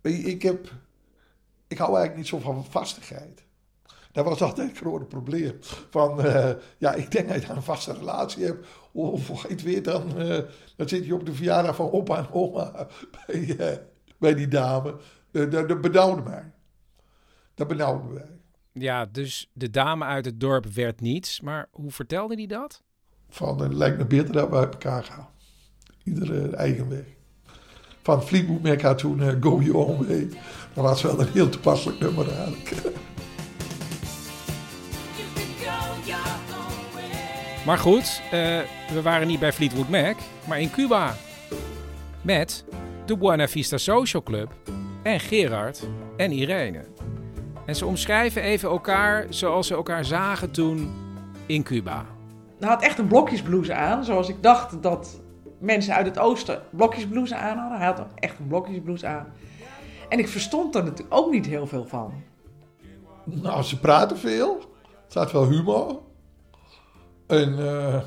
ik 0.03 0.43
heb, 0.43 0.73
ik 1.69 1.79
hou 1.79 1.97
eigenlijk 1.97 2.17
niet 2.17 2.27
zo 2.27 2.39
van 2.39 2.65
vastigheid. 2.65 3.45
Dat 4.13 4.25
was 4.25 4.43
altijd 4.43 4.69
het 4.69 4.79
grote 4.79 5.05
probleem. 5.05 5.57
Van, 5.91 6.27
uh, 6.27 6.51
ja, 6.79 6.95
ik 6.95 7.11
denk 7.11 7.29
dat 7.29 7.43
je 7.43 7.53
een 7.53 7.63
vaste 7.63 7.93
relatie 7.93 8.45
hebt. 8.45 8.67
Of 8.93 9.43
het 9.43 9.63
weet, 9.63 9.85
dan, 9.85 10.23
uh, 10.23 10.39
dan 10.77 10.89
zit 10.89 11.07
je 11.07 11.15
op 11.15 11.27
de 11.27 11.35
verjaardag 11.35 11.77
van 11.77 11.93
opa 11.93 12.19
en 12.19 12.33
oma 12.33 12.87
bij, 13.27 13.37
uh, 13.37 13.77
bij 14.19 14.35
die 14.35 14.49
dame. 14.49 14.97
dat, 15.31 15.51
dat 15.51 15.81
benauwde 15.81 16.23
mij. 16.23 16.53
Dat 17.55 17.69
benauwde 17.69 18.13
mij. 18.13 18.39
Ja, 18.73 19.07
dus 19.07 19.51
de 19.53 19.71
dame 19.71 20.05
uit 20.05 20.25
het 20.25 20.41
dorp 20.41 20.67
werd 20.67 21.01
niets. 21.01 21.41
Maar 21.41 21.69
hoe 21.71 21.91
vertelde 21.91 22.35
hij 22.35 22.47
dat? 22.47 22.83
Van, 23.29 23.61
het 23.63 23.73
lijkt 23.73 23.99
me 23.99 24.05
beter 24.05 24.33
dat 24.33 24.49
we 24.49 24.57
uit 24.57 24.73
elkaar 24.73 25.05
gaan. 25.05 25.29
Iedere 26.05 26.49
eigen 26.57 26.89
weg. 26.89 27.05
Van 28.03 28.23
Fleetwood 28.23 28.63
Mac 28.63 28.81
had 28.81 28.99
toen 28.99 29.43
Go 29.43 29.61
Your 29.61 29.77
Own 29.77 30.07
Way. 30.07 30.29
Dat 30.75 30.85
was 30.85 31.03
wel 31.03 31.21
een 31.21 31.29
heel 31.29 31.49
toepasselijk 31.49 32.01
nummer 32.01 32.33
eigenlijk. 32.33 32.73
Maar 37.67 37.79
goed, 37.79 38.23
uh, 38.25 38.31
we 38.93 39.03
waren 39.03 39.27
niet 39.27 39.41
bij 39.41 39.53
Fleetwood 39.53 39.89
Mac, 39.89 40.17
maar 40.49 40.61
in 40.61 40.71
Cuba. 40.71 41.15
Met 42.23 42.65
de 43.07 43.17
Buena 43.17 43.49
Vista 43.49 43.77
Social 43.77 44.23
Club 44.23 44.53
en 45.03 45.21
Gerard 45.21 45.89
en 46.17 46.33
Irene. 46.33 46.85
En 47.67 47.77
ze 47.77 47.87
omschrijven 47.87 48.43
even 48.43 48.69
elkaar 48.69 49.27
zoals 49.29 49.67
ze 49.67 49.75
elkaar 49.75 50.05
zagen 50.05 50.51
toen 50.51 50.93
in 51.47 51.63
Cuba. 51.63 52.05
Hij 52.59 52.69
had 52.69 52.83
echt 52.83 52.99
een 52.99 53.07
blokjesblouse 53.07 53.75
aan, 53.75 54.05
zoals 54.05 54.29
ik 54.29 54.43
dacht 54.43 54.83
dat 54.83 55.21
mensen 55.59 55.95
uit 55.95 56.07
het 56.07 56.19
oosten 56.19 56.63
blokjesblouse 56.71 57.37
aan 57.37 57.59
hadden. 57.59 57.79
Hij 57.79 57.87
had 57.87 58.07
echt 58.15 58.39
een 58.39 58.47
blokjesblouse 58.47 59.07
aan. 59.07 59.27
En 60.09 60.19
ik 60.19 60.29
verstond 60.29 60.75
er 60.75 60.83
natuurlijk 60.83 61.15
ook 61.15 61.31
niet 61.31 61.47
heel 61.47 61.67
veel 61.67 61.87
van. 61.87 62.13
Nou, 63.25 63.63
ze 63.63 63.79
praten 63.79 64.19
veel. 64.19 64.59
Er 64.59 65.07
staat 65.09 65.33
wel 65.33 65.49
humor. 65.49 66.01
En 67.31 67.59
uh, 67.59 68.01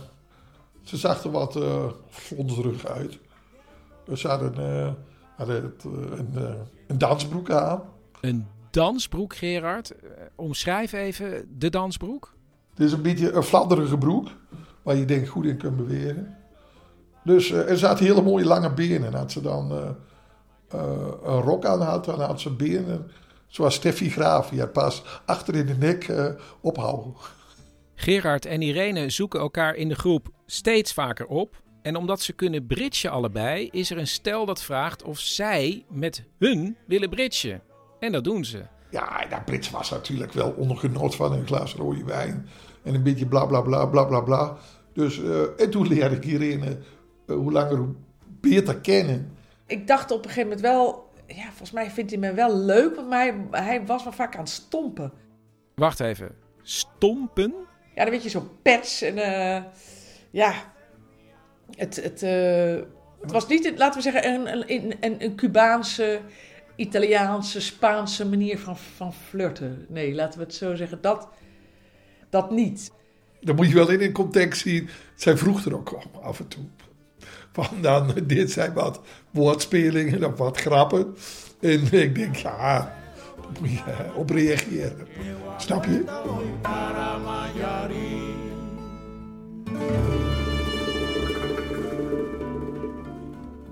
ze 0.82 0.98
zag 0.98 1.24
er 1.24 1.32
wat 1.32 1.56
uh, 1.56 1.86
uit. 2.86 3.20
Ze 4.14 4.28
hadden, 4.28 4.54
uh, 4.60 4.92
hadden 5.38 5.74
een, 6.18 6.58
een 6.88 6.98
dansbroek 6.98 7.52
aan. 7.52 7.82
Een 8.22 8.48
dansbroek, 8.72 9.36
Gerard? 9.36 9.94
Omschrijf 10.36 10.94
even 10.94 11.58
de 11.58 11.70
dansbroek. 11.70 12.34
Het 12.70 12.80
is 12.80 12.92
een 12.92 13.02
beetje 13.02 13.32
een 13.32 13.44
fladderige 13.44 13.98
broek. 13.98 14.28
Waar 14.82 14.96
je 14.96 15.06
denk 15.06 15.28
goed 15.28 15.46
in 15.46 15.58
kunt 15.58 15.78
bewegen. 15.78 16.38
Dus 17.24 17.52
er 17.52 17.78
zaten 17.78 18.06
hele 18.06 18.22
mooie 18.22 18.46
lange 18.46 18.74
benen. 18.74 19.06
En 19.06 19.14
had 19.14 19.32
ze 19.32 19.42
dan 19.42 19.96
een 21.24 21.42
rok 21.42 21.66
aan 21.66 21.82
had, 21.82 22.06
dan 22.06 22.22
had 22.22 22.42
ze 22.42 22.50
benen 22.50 23.12
zoals 23.48 23.76
Steffi 23.76 24.10
Graaf. 24.10 24.50
Die 24.50 24.68
pas 24.68 25.04
achter 25.26 25.56
in 25.56 25.66
de 25.66 25.76
nek 25.78 26.14
ophouden. 26.62 27.14
Gerard 27.96 28.46
en 28.46 28.62
Irene 28.62 29.10
zoeken 29.10 29.40
elkaar 29.40 29.76
in 29.76 29.90
de 29.90 29.96
groep 29.96 30.30
steeds 30.46 30.94
vaker 30.94 31.26
op. 31.26 31.62
En 31.82 31.96
omdat 31.96 32.22
ze 32.22 32.34
kunnen 32.34 32.66
bridgen 32.66 33.12
allebei, 33.12 33.70
is 33.72 33.92
er 33.92 33.98
een 33.98 34.08
stel 34.08 34.46
dat 34.46 34.64
vraagt 34.64 35.04
of 35.04 35.20
zij 35.20 35.86
met 35.90 36.24
hun 36.40 36.78
willen 36.88 37.10
bridgen. 37.10 37.62
En 38.00 38.12
dat 38.12 38.24
doen 38.24 38.46
ze. 38.46 38.64
Ja, 38.90 39.26
dat 39.30 39.46
bridge 39.46 39.72
was 39.72 39.90
natuurlijk 39.90 40.32
wel 40.32 40.52
onder 40.52 40.78
genot 40.78 41.16
van 41.16 41.34
een 41.34 41.46
glas 41.46 41.74
rode 41.74 42.04
wijn. 42.04 42.48
En 42.84 42.96
een 42.96 43.04
beetje 43.04 43.26
bla 43.26 43.46
bla 43.46 43.62
bla 43.62 43.86
bla 43.86 44.04
bla 44.04 44.22
bla. 44.22 44.58
Dus, 44.94 45.18
uh, 45.18 45.42
en 45.58 45.70
toen 45.70 45.88
leerde 45.88 46.16
ik 46.16 46.26
Irene 46.26 46.78
uh, 47.28 47.36
hoe 47.36 47.52
langer 47.52 47.78
hoe 47.78 47.94
beter 48.40 48.80
kennen. 48.80 49.32
Ik 49.66 49.88
dacht 49.88 50.12
op 50.12 50.18
een 50.18 50.30
gegeven 50.30 50.44
moment 50.44 50.62
wel, 50.62 51.12
ja, 51.28 51.48
volgens 51.48 51.72
mij 51.72 51.92
vindt 51.92 52.12
hij 52.12 52.20
me 52.20 52.34
wel 52.34 52.58
leuk, 52.58 52.96
want 52.96 53.10
hij, 53.10 53.48
hij 53.52 53.86
was 53.86 54.04
wel 54.04 54.14
vaak 54.14 54.34
aan 54.36 54.44
het 54.44 54.50
stompen. 54.50 55.12
Wacht 55.76 56.00
even, 56.00 56.36
stompen? 56.62 57.54
Ja, 57.96 58.04
dan 58.04 58.10
weet 58.10 58.24
je, 58.24 58.30
zo 58.30 58.50
pets 58.62 59.02
en 59.02 59.18
uh, 59.18 59.64
ja, 60.32 60.54
het, 61.76 61.96
het, 61.96 62.24
uh, 62.24 62.82
het 63.22 63.32
was 63.32 63.48
niet, 63.48 63.74
laten 63.78 64.04
we 64.04 64.12
zeggen, 64.12 64.34
een, 64.34 64.72
een, 64.72 64.96
een, 65.00 65.24
een 65.24 65.36
Cubaanse, 65.36 66.20
Italiaanse, 66.76 67.62
Spaanse 67.62 68.28
manier 68.28 68.60
van, 68.60 68.78
van 68.78 69.14
flirten. 69.14 69.86
Nee, 69.90 70.14
laten 70.14 70.40
we 70.40 70.46
het 70.46 70.56
zo 70.56 70.76
zeggen, 70.76 71.02
dat, 71.02 71.28
dat 72.30 72.52
niet. 72.52 72.92
Dan 73.42 73.56
moet 73.56 73.68
je 73.68 73.76
wel 73.76 73.90
in 73.90 74.02
een 74.02 74.12
context 74.12 74.62
zien. 74.62 74.90
Zij 75.16 75.38
vroeg 75.38 75.66
er 75.66 75.76
ook 75.76 76.00
af 76.22 76.40
en 76.40 76.48
toe. 76.48 76.64
Van 77.52 77.68
dan, 77.82 78.14
dit 78.24 78.52
zijn 78.52 78.74
wat 78.74 79.02
woordspelingen 79.32 80.24
of 80.24 80.38
wat 80.38 80.58
grappen. 80.58 81.16
En 81.62 81.92
ik 81.92 82.16
denk, 82.16 82.36
ja, 82.36 82.78
daar 83.42 83.62
moet 83.62 83.72
je 83.72 84.14
op 84.16 84.30
reageren. 84.30 85.08
Snap 85.58 85.86
je? 85.86 86.04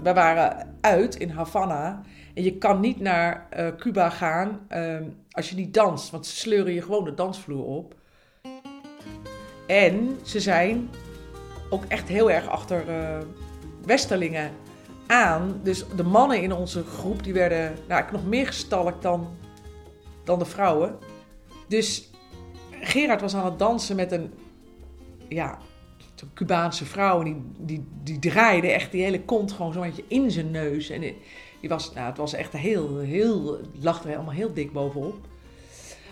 We 0.03 0.13
waren 0.13 0.77
uit 0.81 1.15
in 1.15 1.29
Havana. 1.29 2.01
En 2.33 2.43
je 2.43 2.57
kan 2.57 2.79
niet 2.79 2.99
naar 2.99 3.47
uh, 3.57 3.67
Cuba 3.77 4.09
gaan 4.09 4.59
uh, 4.71 4.97
als 5.31 5.49
je 5.49 5.55
niet 5.55 5.73
danst. 5.73 6.09
Want 6.09 6.25
ze 6.25 6.35
sleuren 6.35 6.73
je 6.73 6.81
gewoon 6.81 7.03
de 7.03 7.13
dansvloer 7.13 7.65
op. 7.65 7.95
En 9.67 10.19
ze 10.23 10.39
zijn 10.39 10.89
ook 11.69 11.83
echt 11.87 12.07
heel 12.07 12.31
erg 12.31 12.47
achter 12.47 12.89
uh, 12.89 13.17
Westerlingen 13.85 14.51
aan. 15.07 15.59
Dus 15.63 15.85
de 15.95 16.03
mannen 16.03 16.41
in 16.41 16.53
onze 16.53 16.83
groep 16.83 17.23
die 17.23 17.33
werden 17.33 17.75
nou, 17.87 18.03
nog 18.11 18.25
meer 18.25 18.47
gestalkt 18.47 19.01
dan, 19.01 19.27
dan 20.23 20.39
de 20.39 20.45
vrouwen. 20.45 20.97
Dus 21.67 22.09
Gerard 22.81 23.21
was 23.21 23.35
aan 23.35 23.45
het 23.45 23.59
dansen 23.59 23.95
met 23.95 24.11
een 24.11 24.33
ja, 25.27 25.57
Cubaanse 26.33 26.85
vrouw. 26.85 27.23
die, 27.23 27.41
die, 27.57 27.85
die 28.03 28.19
draaide 28.19 28.67
echt 28.67 28.91
die 28.91 29.03
hele 29.03 29.21
kont 29.21 29.51
gewoon 29.51 29.73
zo'n 29.73 29.81
beetje 29.81 30.03
in 30.07 30.31
zijn 30.31 30.51
neus. 30.51 30.89
En 30.89 31.01
die 31.59 31.69
was, 31.69 31.93
nou, 31.93 32.07
het 32.07 32.17
was 32.17 32.33
echt 32.33 32.53
heel, 32.53 32.97
heel, 32.97 33.59
lag 33.79 34.03
er 34.03 34.15
allemaal 34.15 34.33
heel 34.33 34.53
dik 34.53 34.71
bovenop. 34.73 35.15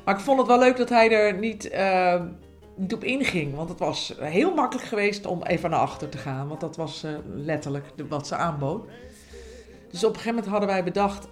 Maar 0.05 0.15
ik 0.15 0.21
vond 0.23 0.37
het 0.37 0.47
wel 0.47 0.59
leuk 0.59 0.77
dat 0.77 0.89
hij 0.89 1.11
er 1.11 1.37
niet, 1.37 1.71
uh, 1.71 2.21
niet 2.75 2.93
op 2.93 3.03
inging. 3.03 3.55
Want 3.55 3.69
het 3.69 3.79
was 3.79 4.13
heel 4.19 4.53
makkelijk 4.53 4.87
geweest 4.87 5.25
om 5.25 5.43
even 5.43 5.69
naar 5.69 5.79
achter 5.79 6.09
te 6.09 6.17
gaan. 6.17 6.47
Want 6.47 6.59
dat 6.59 6.75
was 6.75 7.03
uh, 7.03 7.11
letterlijk 7.25 7.85
wat 8.09 8.27
ze 8.27 8.35
aanbood. 8.35 8.89
Dus 9.91 10.03
op 10.03 10.09
een 10.09 10.15
gegeven 10.15 10.33
moment 10.33 10.51
hadden 10.51 10.69
wij 10.69 10.83
bedacht... 10.83 11.27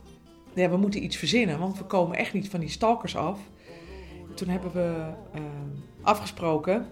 We 0.53 0.77
moeten 0.77 1.03
iets 1.03 1.17
verzinnen, 1.17 1.59
want 1.59 1.77
we 1.77 1.83
komen 1.83 2.17
echt 2.17 2.33
niet 2.33 2.49
van 2.49 2.59
die 2.59 2.69
stalkers 2.69 3.15
af. 3.15 3.39
Toen 4.33 4.47
hebben 4.47 4.71
we 4.71 4.95
uh, 5.35 5.41
afgesproken... 6.01 6.87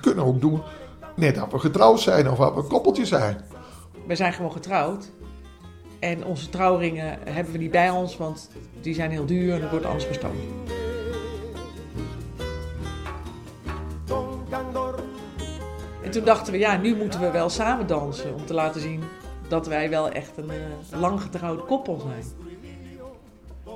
Kunnen 0.00 0.24
ook 0.24 0.40
doen 0.40 0.62
net 1.14 1.34
dat 1.34 1.52
we 1.52 1.58
getrouwd 1.58 2.00
zijn 2.00 2.30
of 2.30 2.38
dat 2.38 2.54
we 2.54 2.60
een 2.60 2.68
koppeltje 2.68 3.06
zijn. 3.06 3.40
We 4.06 4.14
zijn 4.14 4.32
gewoon 4.32 4.52
getrouwd. 4.52 5.10
En 5.98 6.24
onze 6.24 6.48
trouwringen 6.48 7.18
hebben 7.24 7.52
we 7.52 7.58
niet 7.58 7.70
bij 7.70 7.90
ons, 7.90 8.16
want 8.16 8.50
die 8.80 8.94
zijn 8.94 9.10
heel 9.10 9.26
duur 9.26 9.54
en 9.54 9.60
dat 9.60 9.70
wordt 9.70 9.86
alles 9.86 10.04
gestolen. 10.04 10.62
En 16.02 16.10
toen 16.10 16.24
dachten 16.24 16.52
we, 16.52 16.58
ja, 16.58 16.76
nu 16.76 16.96
moeten 16.96 17.20
we 17.20 17.30
wel 17.30 17.48
samen 17.48 17.86
dansen 17.86 18.34
om 18.34 18.46
te 18.46 18.54
laten 18.54 18.80
zien 18.80 19.02
dat 19.48 19.66
wij 19.66 19.90
wel 19.90 20.08
echt 20.08 20.36
een 20.36 20.50
uh, 20.50 21.00
lang 21.00 21.20
getrouwd 21.20 21.66
koppel 21.66 22.00
zijn. 22.00 22.24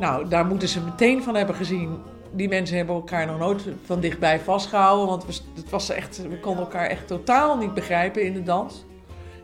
Nou, 0.00 0.28
daar 0.28 0.46
moeten 0.46 0.68
ze 0.68 0.80
meteen 0.80 1.22
van 1.22 1.34
hebben 1.34 1.54
gezien 1.54 1.98
die 2.32 2.48
mensen 2.48 2.76
hebben 2.76 2.94
elkaar 2.94 3.26
nog 3.26 3.38
nooit 3.38 3.62
van 3.84 4.00
dichtbij 4.00 4.40
vastgehouden. 4.40 5.06
Want 5.06 5.26
we, 5.26 5.32
het 5.54 5.70
was 5.70 5.90
echt, 5.90 6.22
we 6.28 6.40
konden 6.40 6.64
elkaar 6.64 6.86
echt 6.86 7.06
totaal 7.06 7.56
niet 7.56 7.74
begrijpen 7.74 8.22
in 8.22 8.32
de 8.32 8.42
dans. 8.42 8.84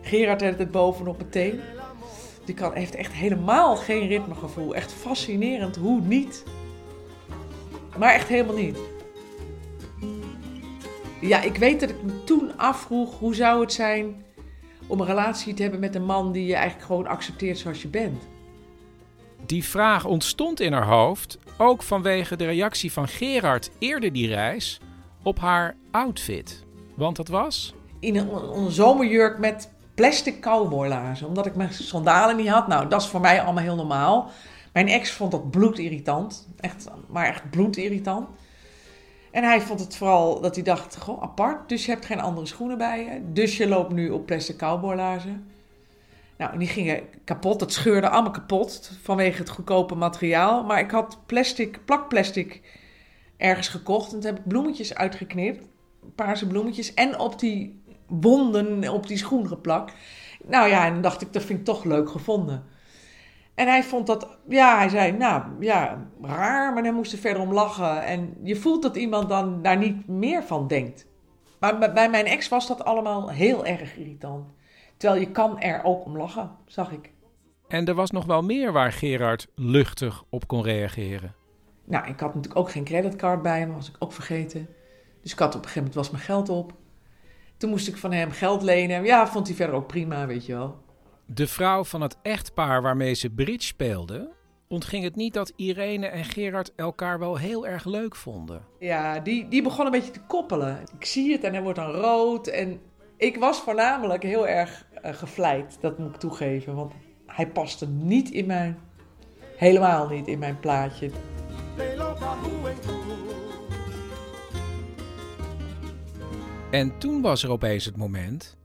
Gerard 0.01 0.43
had 0.43 0.59
het 0.59 0.71
bovenop 0.71 1.19
meteen. 1.19 1.61
Die 2.45 2.55
kan, 2.55 2.73
heeft 2.75 2.95
echt 2.95 3.13
helemaal 3.13 3.77
geen 3.77 4.07
ritmegevoel. 4.07 4.75
Echt 4.75 4.93
fascinerend 4.93 5.77
hoe 5.77 6.01
niet. 6.01 6.45
Maar 7.99 8.13
echt 8.13 8.29
helemaal 8.29 8.57
niet. 8.57 8.79
Ja, 11.21 11.43
ik 11.43 11.57
weet 11.57 11.81
dat 11.81 11.91
ik 11.91 12.03
me 12.03 12.25
toen 12.25 12.57
afvroeg 12.57 13.19
hoe 13.19 13.35
zou 13.35 13.61
het 13.61 13.73
zijn 13.73 14.25
om 14.87 15.01
een 15.01 15.07
relatie 15.07 15.55
te 15.55 15.63
hebben 15.63 15.81
met 15.81 15.95
een 15.95 16.05
man 16.05 16.33
die 16.33 16.47
je 16.47 16.55
eigenlijk 16.55 16.87
gewoon 16.87 17.07
accepteert 17.07 17.59
zoals 17.59 17.83
je 17.83 17.89
bent. 17.89 18.23
Die 19.47 19.65
vraag 19.65 20.05
ontstond 20.05 20.61
in 20.61 20.73
haar 20.73 20.87
hoofd 20.87 21.39
ook 21.57 21.83
vanwege 21.83 22.37
de 22.37 22.45
reactie 22.45 22.93
van 22.93 23.09
Gerard 23.09 23.71
eerder 23.79 24.13
die 24.13 24.29
reis 24.29 24.81
op 25.23 25.39
haar 25.39 25.77
outfit. 25.91 26.65
Want 26.95 27.17
dat 27.17 27.29
was? 27.29 27.75
In 28.01 28.17
een, 28.17 28.71
zomerjurk 28.71 29.39
met 29.39 29.71
plastic 29.95 30.41
cowboylaarzen. 30.41 31.27
Omdat 31.27 31.47
ik 31.47 31.55
mijn 31.55 31.73
sandalen 31.73 32.37
niet 32.37 32.49
had. 32.49 32.69
Nou, 32.69 32.89
dat 32.89 33.03
is 33.03 33.09
voor 33.09 33.21
mij 33.21 33.43
allemaal 33.43 33.63
heel 33.63 33.77
normaal. 33.77 34.31
Mijn 34.73 34.89
ex 34.89 35.11
vond 35.11 35.31
dat 35.31 35.51
bloedirritant. 35.51 36.49
Echt, 36.61 36.91
maar 37.09 37.27
echt 37.27 37.51
bloedirritant. 37.51 38.29
En 39.31 39.45
hij 39.45 39.61
vond 39.61 39.81
het 39.81 39.97
vooral 39.97 40.41
dat 40.41 40.55
hij 40.55 40.65
dacht, 40.65 40.97
goh, 40.97 41.23
apart. 41.23 41.69
Dus 41.69 41.85
je 41.85 41.91
hebt 41.91 42.07
geen 42.07 42.21
andere 42.21 42.47
schoenen 42.47 42.79
bij 42.79 43.05
je. 43.05 43.33
Dus 43.33 43.57
je 43.57 43.69
loopt 43.69 43.93
nu 43.93 44.11
op 44.11 44.27
plastic 44.27 44.57
cowboylaarzen. 44.57 45.47
Nou, 46.45 46.59
die 46.59 46.69
gingen 46.69 47.03
kapot. 47.25 47.61
Het 47.61 47.73
scheurde 47.73 48.09
allemaal 48.09 48.31
kapot 48.31 48.99
vanwege 49.03 49.39
het 49.39 49.49
goedkope 49.49 49.95
materiaal. 49.95 50.65
Maar 50.65 50.79
ik 50.79 50.91
had 50.91 51.19
plastic, 51.27 51.85
plakplastic 51.85 52.63
ergens 53.37 53.69
gekocht. 53.69 54.13
En 54.13 54.21
toen 54.21 54.31
heb 54.31 54.39
ik 54.39 54.49
bloemetjes 54.49 54.95
uitgeknipt. 54.95 55.67
Paarse 56.15 56.47
bloemetjes. 56.47 56.95
En 56.95 57.19
op 57.19 57.39
die 57.39 57.83
wonden 58.07 58.89
op 58.89 59.07
die 59.07 59.17
schoen 59.17 59.49
geplakt. 59.49 59.95
Nou 60.47 60.69
ja, 60.69 60.87
en 60.87 60.93
dan 60.93 61.03
dacht 61.03 61.23
ik, 61.23 61.33
dat 61.33 61.43
vind 61.43 61.59
ik 61.59 61.65
toch 61.65 61.85
leuk 61.85 62.11
gevonden. 62.11 62.65
En 63.55 63.67
hij 63.67 63.83
vond 63.83 64.07
dat, 64.07 64.29
ja, 64.49 64.77
hij 64.77 64.89
zei, 64.89 65.13
nou 65.13 65.43
ja, 65.61 66.07
raar, 66.23 66.73
maar 66.73 66.83
hij 66.83 66.93
moest 66.93 67.13
er 67.13 67.19
verder 67.19 67.43
om 67.43 67.53
lachen. 67.53 68.05
En 68.05 68.37
je 68.43 68.57
voelt 68.57 68.83
dat 68.83 68.97
iemand 68.97 69.29
dan 69.29 69.63
daar 69.63 69.77
niet 69.77 70.09
meer 70.09 70.43
van 70.43 70.69
denkt. 70.69 71.07
Maar 71.61 71.93
bij 71.93 72.11
mijn 72.11 72.27
ex 72.27 72.49
was 72.49 72.67
dat 72.67 72.85
allemaal 72.85 73.31
heel 73.31 73.67
erg 73.67 73.97
irritant. 73.97 74.45
Terwijl 75.05 75.25
je 75.25 75.33
kan 75.33 75.61
er 75.61 75.85
ook 75.85 76.05
om 76.05 76.17
lachen, 76.17 76.51
zag 76.67 76.93
ik. 76.93 77.13
En 77.69 77.87
er 77.87 77.95
was 77.95 78.11
nog 78.11 78.25
wel 78.25 78.43
meer 78.43 78.73
waar 78.73 78.93
Gerard 78.93 79.47
luchtig 79.55 80.25
op 80.29 80.47
kon 80.47 80.63
reageren. 80.63 81.35
Nou, 81.85 82.07
ik 82.07 82.21
had 82.21 82.35
natuurlijk 82.35 82.61
ook 82.61 82.71
geen 82.71 82.85
creditcard 82.85 83.43
bij 83.43 83.67
me, 83.67 83.73
was 83.73 83.89
ik 83.89 83.97
ook 83.99 84.13
vergeten. 84.13 84.69
Dus 85.23 85.33
ik 85.33 85.39
had 85.39 85.49
op 85.49 85.55
een 85.55 85.69
gegeven 85.69 85.83
moment 85.83 85.95
was 85.95 86.11
mijn 86.11 86.23
geld 86.23 86.49
op. 86.49 86.73
Toen 87.57 87.71
moest 87.71 87.89
ik 87.89 87.97
van 87.97 88.13
hem 88.13 88.31
geld 88.31 88.63
lenen. 88.63 89.05
Ja, 89.05 89.27
vond 89.27 89.47
hij 89.47 89.57
verder 89.57 89.75
ook 89.75 89.87
prima, 89.87 90.27
weet 90.27 90.47
je 90.47 90.53
wel. 90.53 90.83
De 91.27 91.47
vrouw 91.47 91.85
van 91.85 92.01
het 92.01 92.17
echtpaar 92.23 92.83
waarmee 92.83 93.15
ze 93.15 93.31
bridge 93.31 93.67
speelde, 93.67 94.31
ontging 94.69 95.05
het 95.05 95.17
niet 95.17 95.35
dat 95.35 95.53
Irene 95.57 96.07
en 96.07 96.25
Gerard 96.25 96.73
elkaar 96.77 97.19
wel 97.19 97.37
heel 97.37 97.67
erg 97.67 97.85
leuk 97.85 98.17
vonden. 98.17 98.65
Ja, 98.79 99.21
die, 99.21 99.49
die 99.49 99.63
begon 99.63 99.85
een 99.85 99.93
beetje 99.93 100.11
te 100.11 100.27
koppelen. 100.27 100.83
Ik 100.99 101.05
zie 101.05 101.33
het 101.33 101.45
en 101.45 101.53
hij 101.53 101.63
wordt 101.63 101.79
dan 101.79 101.91
rood. 101.91 102.47
En 102.47 102.81
ik 103.25 103.37
was 103.37 103.61
voornamelijk 103.61 104.23
heel 104.23 104.49
erg 104.49 104.87
uh, 105.05 105.15
gevleid, 105.15 105.79
dat 105.81 105.99
moet 105.99 106.15
ik 106.15 106.17
toegeven. 106.17 106.75
Want 106.75 106.93
hij 107.27 107.49
paste 107.49 107.89
niet 107.89 108.31
in 108.31 108.47
mijn, 108.47 108.79
helemaal 109.57 110.09
niet 110.09 110.27
in 110.27 110.39
mijn 110.39 110.61
plaatje. 110.61 111.11
En 116.71 116.99
toen 116.99 117.23
was 117.23 117.43
er 117.43 117.51
opeens 117.51 117.85
het 117.85 117.97
moment 117.97 118.57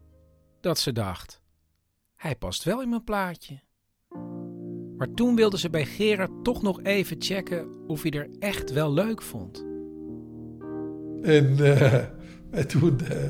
dat 0.61 0.79
ze 0.79 0.91
dacht: 0.91 1.41
hij 2.15 2.35
past 2.35 2.63
wel 2.63 2.81
in 2.81 2.89
mijn 2.89 3.03
plaatje. 3.03 3.59
Maar 4.97 5.13
toen 5.13 5.35
wilde 5.35 5.57
ze 5.57 5.69
bij 5.69 5.85
Gerard 5.85 6.43
toch 6.43 6.61
nog 6.61 6.83
even 6.83 7.15
checken 7.19 7.87
of 7.87 8.01
hij 8.01 8.11
er 8.11 8.29
echt 8.39 8.71
wel 8.71 8.93
leuk 8.93 9.21
vond. 9.21 9.57
En, 11.21 11.57
uh, 11.59 11.93
en 12.51 12.67
toen, 12.67 12.99
uh, 13.03 13.29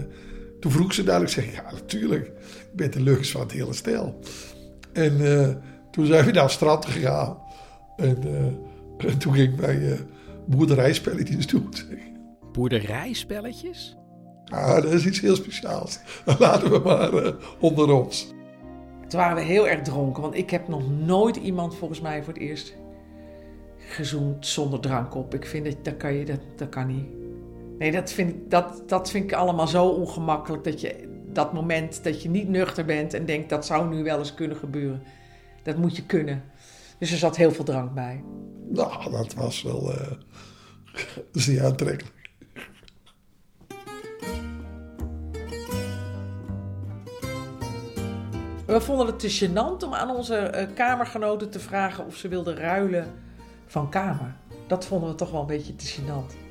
toen 0.60 0.72
vroeg 0.72 0.94
ze 0.94 1.04
dadelijk, 1.04 1.32
zeg 1.32 1.56
ja 1.56 1.72
natuurlijk, 1.72 2.25
ik 2.25 2.75
ben 2.75 2.92
de 2.92 3.01
leukste 3.01 3.32
van 3.32 3.42
het 3.42 3.51
hele 3.51 3.74
stel. 3.74 4.20
En 4.94 5.22
uh, 5.22 5.50
toen 5.92 6.06
zijn 6.06 6.25
we 6.25 6.32
naar 6.32 6.44
het 6.44 6.51
strand 6.51 6.86
gegaan. 6.86 7.38
En, 7.96 8.18
en 8.98 9.18
toen 9.18 9.34
ging 9.34 9.50
ik 9.50 9.56
bij 9.56 9.98
boerderijspelletjes 10.48 11.48
doen. 11.48 11.74
Boerderijspelletjes? 12.51 13.98
Ah, 14.46 14.82
dat 14.82 14.94
is 14.94 15.06
iets 15.06 15.20
heel 15.20 15.36
speciaals. 15.36 16.00
Laten 16.39 16.72
we 16.72 16.80
maar 16.80 17.34
onder 17.60 17.92
ons. 17.92 18.34
Toen 19.08 19.20
waren 19.20 19.36
we 19.36 19.42
heel 19.42 19.68
erg 19.68 19.82
dronken, 19.82 20.22
want 20.22 20.36
ik 20.36 20.50
heb 20.50 20.68
nog 20.68 20.89
nooit 20.89 21.36
iemand 21.36 21.75
volgens 21.75 22.01
mij 22.01 22.24
voor 22.24 22.34
het 22.34 22.42
eerst 22.42 22.75
gezoend 23.78 24.46
zonder 24.46 24.80
drank 24.80 25.16
op. 25.16 25.34
Ik 25.34 25.46
vind 25.46 25.66
dat, 25.66 25.75
dat 25.84 25.98
kan 25.98 26.13
je, 26.13 26.25
dat, 26.25 26.39
dat 26.56 26.70
kan 26.70 26.88
niet. 26.88 27.19
Nee, 27.79 27.91
dat 27.91 28.12
vind, 28.12 28.51
dat, 28.51 28.83
dat 28.86 29.09
vind 29.09 29.24
ik 29.24 29.33
allemaal 29.33 29.67
zo 29.67 29.88
ongemakkelijk. 29.88 30.63
Dat 30.63 30.81
je 30.81 31.19
dat 31.33 31.53
moment 31.53 32.03
dat 32.03 32.21
je 32.21 32.29
niet 32.29 32.50
nuchter 32.50 32.86
bent 32.86 33.13
en 33.13 33.25
denkt 33.25 33.50
dat 33.50 33.65
zou 33.65 33.95
nu 33.95 34.03
wel 34.03 34.19
eens 34.19 34.33
kunnen 34.33 34.57
gebeuren. 34.57 35.03
Dat 35.63 35.77
moet 35.77 35.95
je 35.95 36.05
kunnen. 36.05 36.43
Dus 36.98 37.12
er 37.12 37.17
zat 37.17 37.36
heel 37.36 37.51
veel 37.51 37.63
drank 37.63 37.93
bij. 37.93 38.24
Nou, 38.69 39.12
dat 39.12 39.33
was 39.33 39.62
wel 39.62 39.91
uh, 39.91 40.12
zeer 41.31 41.65
aantrekkelijk. 41.65 42.17
We 48.65 48.81
vonden 48.81 49.05
het 49.05 49.19
te 49.19 49.48
gênant 49.48 49.83
om 49.83 49.93
aan 49.93 50.09
onze 50.09 50.53
uh, 50.55 50.75
kamergenoten 50.75 51.50
te 51.50 51.59
vragen 51.59 52.05
of 52.05 52.15
ze 52.15 52.27
wilden 52.27 52.55
ruilen 52.55 53.07
van 53.65 53.89
kamer. 53.89 54.36
Dat 54.67 54.86
vonden 54.86 55.09
we 55.09 55.15
toch 55.15 55.31
wel 55.31 55.41
een 55.41 55.48
beetje 55.48 55.75
te 55.75 55.86
gênant. 55.86 56.49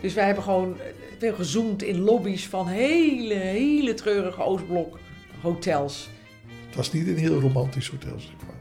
Dus 0.00 0.14
wij 0.14 0.24
hebben 0.24 0.44
gewoon 0.44 0.76
veel 1.18 1.34
gezoomd 1.34 1.82
in 1.82 2.00
lobby's 2.00 2.46
van 2.46 2.66
hele, 2.66 3.34
hele 3.34 3.94
treurige 3.94 4.42
Oostblok 4.42 4.98
hotels. 5.40 6.08
Het 6.66 6.76
was 6.76 6.92
niet 6.92 7.06
een 7.06 7.16
heel 7.16 7.40
romantisch 7.40 7.88
hotel, 7.88 8.20
zeg 8.20 8.32
maar. 8.46 8.54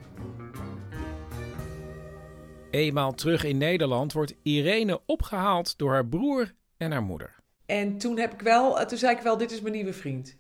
Eenmaal 2.70 3.14
terug 3.14 3.44
in 3.44 3.58
Nederland 3.58 4.14
wordt 4.14 4.36
Irene 4.42 5.02
opgehaald 5.06 5.78
door 5.78 5.92
haar 5.92 6.08
broer 6.08 6.54
en 6.78 6.92
haar 6.92 7.04
moeder. 7.04 7.36
En 7.66 7.98
toen, 7.98 8.20
heb 8.20 8.34
ik 8.34 8.42
wel, 8.42 8.86
toen 8.86 8.98
zei 8.98 9.16
ik 9.16 9.22
wel, 9.22 9.38
dit 9.38 9.52
is 9.52 9.62
mijn 9.62 9.74
nieuwe 9.74 9.94
vriend. 9.94 10.38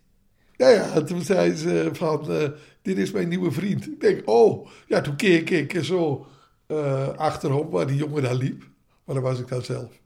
Ja, 0.56 0.70
ja, 0.70 1.02
toen 1.02 1.22
zei 1.22 1.56
ze 1.56 1.90
van, 1.94 2.32
uh, 2.32 2.50
dit 2.82 2.98
is 2.98 3.12
mijn 3.12 3.28
nieuwe 3.28 3.52
vriend. 3.52 3.88
Ik 3.88 4.02
denk, 4.02 4.30
oh, 4.30 4.68
ja, 4.88 5.02
toen 5.02 5.16
keek 5.16 5.50
ik 5.50 5.84
zo 5.84 6.28
uh, 6.68 7.08
achterom 7.08 7.70
waar 7.70 7.88
die 7.88 7.98
jongen 7.98 8.24
daar 8.24 8.36
liep. 8.36 8.64
Maar 9.04 9.16
dan 9.16 9.24
was 9.24 9.40
ik 9.40 9.48
dan 9.48 9.62
zelf. 9.64 10.02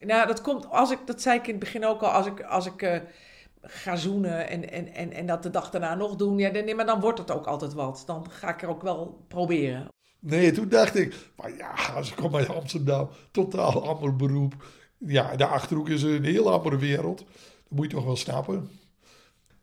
Nou, 0.00 0.26
dat 0.26 0.40
komt, 0.40 0.70
als 0.70 0.90
ik, 0.90 0.98
dat 1.04 1.22
zei 1.22 1.38
ik 1.38 1.46
in 1.46 1.50
het 1.50 1.60
begin 1.60 1.86
ook 1.86 2.02
al, 2.02 2.10
als 2.10 2.26
ik, 2.26 2.42
als 2.42 2.66
ik 2.66 2.82
uh, 2.82 2.96
ga 3.62 3.96
zoenen 3.96 4.48
en, 4.48 4.70
en, 4.70 4.94
en, 4.94 5.12
en 5.12 5.26
dat 5.26 5.42
de 5.42 5.50
dag 5.50 5.70
daarna 5.70 5.94
nog 5.94 6.16
doen, 6.16 6.38
ja, 6.38 6.50
nee, 6.50 6.74
maar 6.74 6.86
dan 6.86 7.00
wordt 7.00 7.18
het 7.18 7.30
ook 7.30 7.46
altijd 7.46 7.72
wat. 7.72 8.02
Dan 8.06 8.30
ga 8.30 8.48
ik 8.48 8.62
er 8.62 8.68
ook 8.68 8.82
wel 8.82 9.24
proberen. 9.28 9.88
Nee, 10.18 10.52
toen 10.52 10.68
dacht 10.68 10.96
ik, 10.96 11.14
maar 11.36 11.56
ja, 11.56 11.74
als 11.94 12.10
ik 12.10 12.16
kom 12.16 12.36
uit 12.36 12.48
Amsterdam, 12.48 13.08
totaal 13.30 13.88
ander 13.88 14.16
beroep. 14.16 14.54
Ja, 14.98 15.36
de 15.36 15.46
Achterhoek 15.46 15.88
is 15.88 16.02
een 16.02 16.24
heel 16.24 16.52
andere 16.52 16.76
wereld. 16.76 17.18
Dat 17.18 17.26
moet 17.68 17.90
je 17.90 17.96
toch 17.96 18.04
wel 18.04 18.16
snappen. 18.16 18.70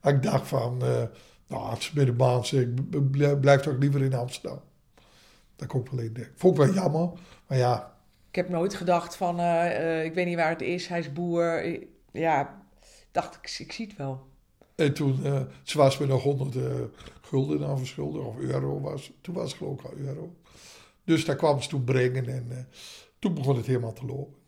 Ik 0.02 0.22
dacht 0.22 0.48
van, 0.48 0.84
uh, 0.84 1.02
nou, 1.46 1.70
het 1.70 1.78
is 1.78 1.92
middenmaand, 1.92 2.52
ik 2.52 3.40
blijf 3.40 3.60
toch 3.60 3.76
liever 3.78 4.02
in 4.02 4.14
Amsterdam. 4.14 4.60
Dat 5.56 5.74
ik 5.74 5.90
wel 5.90 6.00
in. 6.00 6.26
Vond 6.34 6.58
ik 6.58 6.64
wel 6.64 6.74
jammer, 6.74 7.10
maar 7.46 7.58
ja. 7.58 7.97
Ik 8.28 8.34
heb 8.34 8.48
nooit 8.48 8.74
gedacht 8.74 9.16
van, 9.16 9.40
uh, 9.40 9.44
uh, 9.44 10.04
ik 10.04 10.14
weet 10.14 10.26
niet 10.26 10.36
waar 10.36 10.50
het 10.50 10.60
is, 10.60 10.86
hij 10.86 10.98
is 10.98 11.12
boer. 11.12 11.78
Ja, 12.12 12.62
dacht 13.12 13.34
ik, 13.34 13.54
ik 13.58 13.72
zie 13.72 13.86
het 13.86 13.96
wel. 13.96 14.26
En 14.74 14.94
toen, 14.94 15.20
uh, 15.22 15.40
ze 15.62 15.78
was 15.78 15.98
me 15.98 16.06
nog 16.06 16.22
100 16.22 16.56
gulden 17.20 17.66
aan 17.66 17.78
verschuldigd, 17.78 18.26
of 18.26 18.38
euro 18.38 18.80
was. 18.80 19.12
Toen 19.20 19.34
was 19.34 19.50
het 19.50 19.58
geloof 19.58 19.78
ik 19.78 19.84
al 19.84 19.96
euro. 19.96 20.34
Dus 21.04 21.24
daar 21.24 21.36
kwam 21.36 21.62
ze 21.62 21.68
toen 21.68 21.84
brengen 21.84 22.28
en 22.28 22.68
toen 23.18 23.34
begon 23.34 23.56
het 23.56 23.66
helemaal 23.66 23.92
te 23.92 24.06
lopen. 24.06 24.38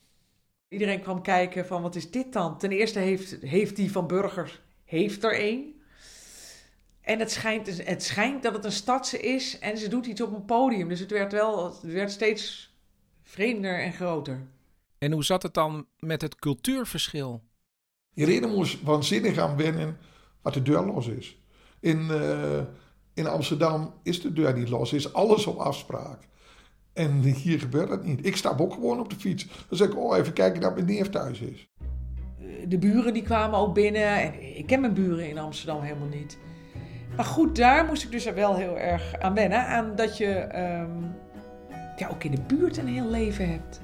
Iedereen 0.69 1.01
kwam 1.01 1.23
kijken 1.23 1.67
van, 1.67 1.83
wat 1.83 1.95
is 1.95 2.11
dit 2.11 2.33
dan? 2.33 2.59
Ten 2.59 2.71
eerste 2.71 2.99
heeft, 2.99 3.37
heeft 3.41 3.77
die 3.77 3.93
van 3.93 4.07
burgers 4.07 4.61
heeft 4.85 5.25
er 5.25 5.35
één. 5.35 5.75
En 7.01 7.19
het 7.19 7.31
schijnt, 7.31 7.87
het 7.87 8.03
schijnt 8.03 8.43
dat 8.43 8.55
het 8.55 8.65
een 8.65 8.73
stadse 8.73 9.21
is 9.21 9.59
en 9.59 9.79
ze 9.79 9.89
doet 9.89 10.07
iets 10.07 10.21
op 10.21 10.35
een 10.35 10.45
podium. 10.45 10.89
Dus 10.89 11.01
het 11.01 11.11
werd 11.11 11.33
wel 11.33 11.65
het 11.65 11.93
werd 11.93 12.11
steeds 12.11 12.70
vreemder 13.31 13.81
en 13.81 13.93
groter. 13.93 14.47
En 14.99 15.13
hoe 15.13 15.25
zat 15.25 15.43
het 15.43 15.55
dan 15.55 15.87
met 15.99 16.23
het 16.23 16.35
cultuurverschil? 16.35 17.43
Irene 18.15 18.47
moest 18.47 18.83
waanzinnig 18.83 19.35
gaan 19.35 19.57
wennen 19.57 19.97
wat 20.43 20.55
de 20.55 20.63
deur 20.63 20.85
los 20.85 21.07
is. 21.07 21.43
In, 21.81 22.07
uh, 22.11 22.61
in 23.15 23.27
Amsterdam 23.27 23.95
is 24.03 24.21
de 24.21 24.33
deur 24.33 24.59
niet 24.59 24.69
los, 24.69 24.93
is 24.93 25.13
alles 25.13 25.47
op 25.47 25.59
afspraak. 25.59 26.29
En 26.93 27.23
hier 27.23 27.59
gebeurt 27.59 27.89
dat 27.89 28.05
niet. 28.05 28.27
Ik 28.27 28.37
stap 28.37 28.61
ook 28.61 28.73
gewoon 28.73 29.01
op 29.01 29.11
de 29.11 29.17
fiets. 29.17 29.47
Dan 29.69 29.79
zeg 29.79 29.89
ik, 29.89 29.97
oh, 29.97 30.17
even 30.17 30.33
kijken 30.33 30.61
dat 30.61 30.75
mijn 30.75 30.87
neef 30.87 31.11
thuis 31.11 31.41
is 31.41 31.69
de 32.69 32.79
buren 32.79 33.13
die 33.13 33.23
kwamen 33.23 33.59
ook 33.59 33.75
binnen. 33.75 34.21
En 34.21 34.57
ik 34.57 34.67
ken 34.67 34.81
mijn 34.81 34.95
buren 34.95 35.29
in 35.29 35.39
Amsterdam 35.39 35.83
helemaal 35.83 36.09
niet. 36.09 36.39
Maar 37.17 37.25
goed, 37.25 37.57
daar 37.57 37.85
moest 37.85 38.05
ik 38.05 38.11
dus 38.11 38.25
wel 38.25 38.57
heel 38.57 38.79
erg 38.79 39.19
aan 39.19 39.35
wennen. 39.35 39.67
Aan 39.67 39.95
dat 39.97 40.17
je 40.17 40.59
um, 40.59 41.15
ja, 42.01 42.09
ook 42.09 42.25
in 42.25 42.31
de 42.31 42.41
buurt 42.47 42.77
een 42.77 42.87
heel 42.87 43.11
leven 43.11 43.51
hebt. 43.51 43.81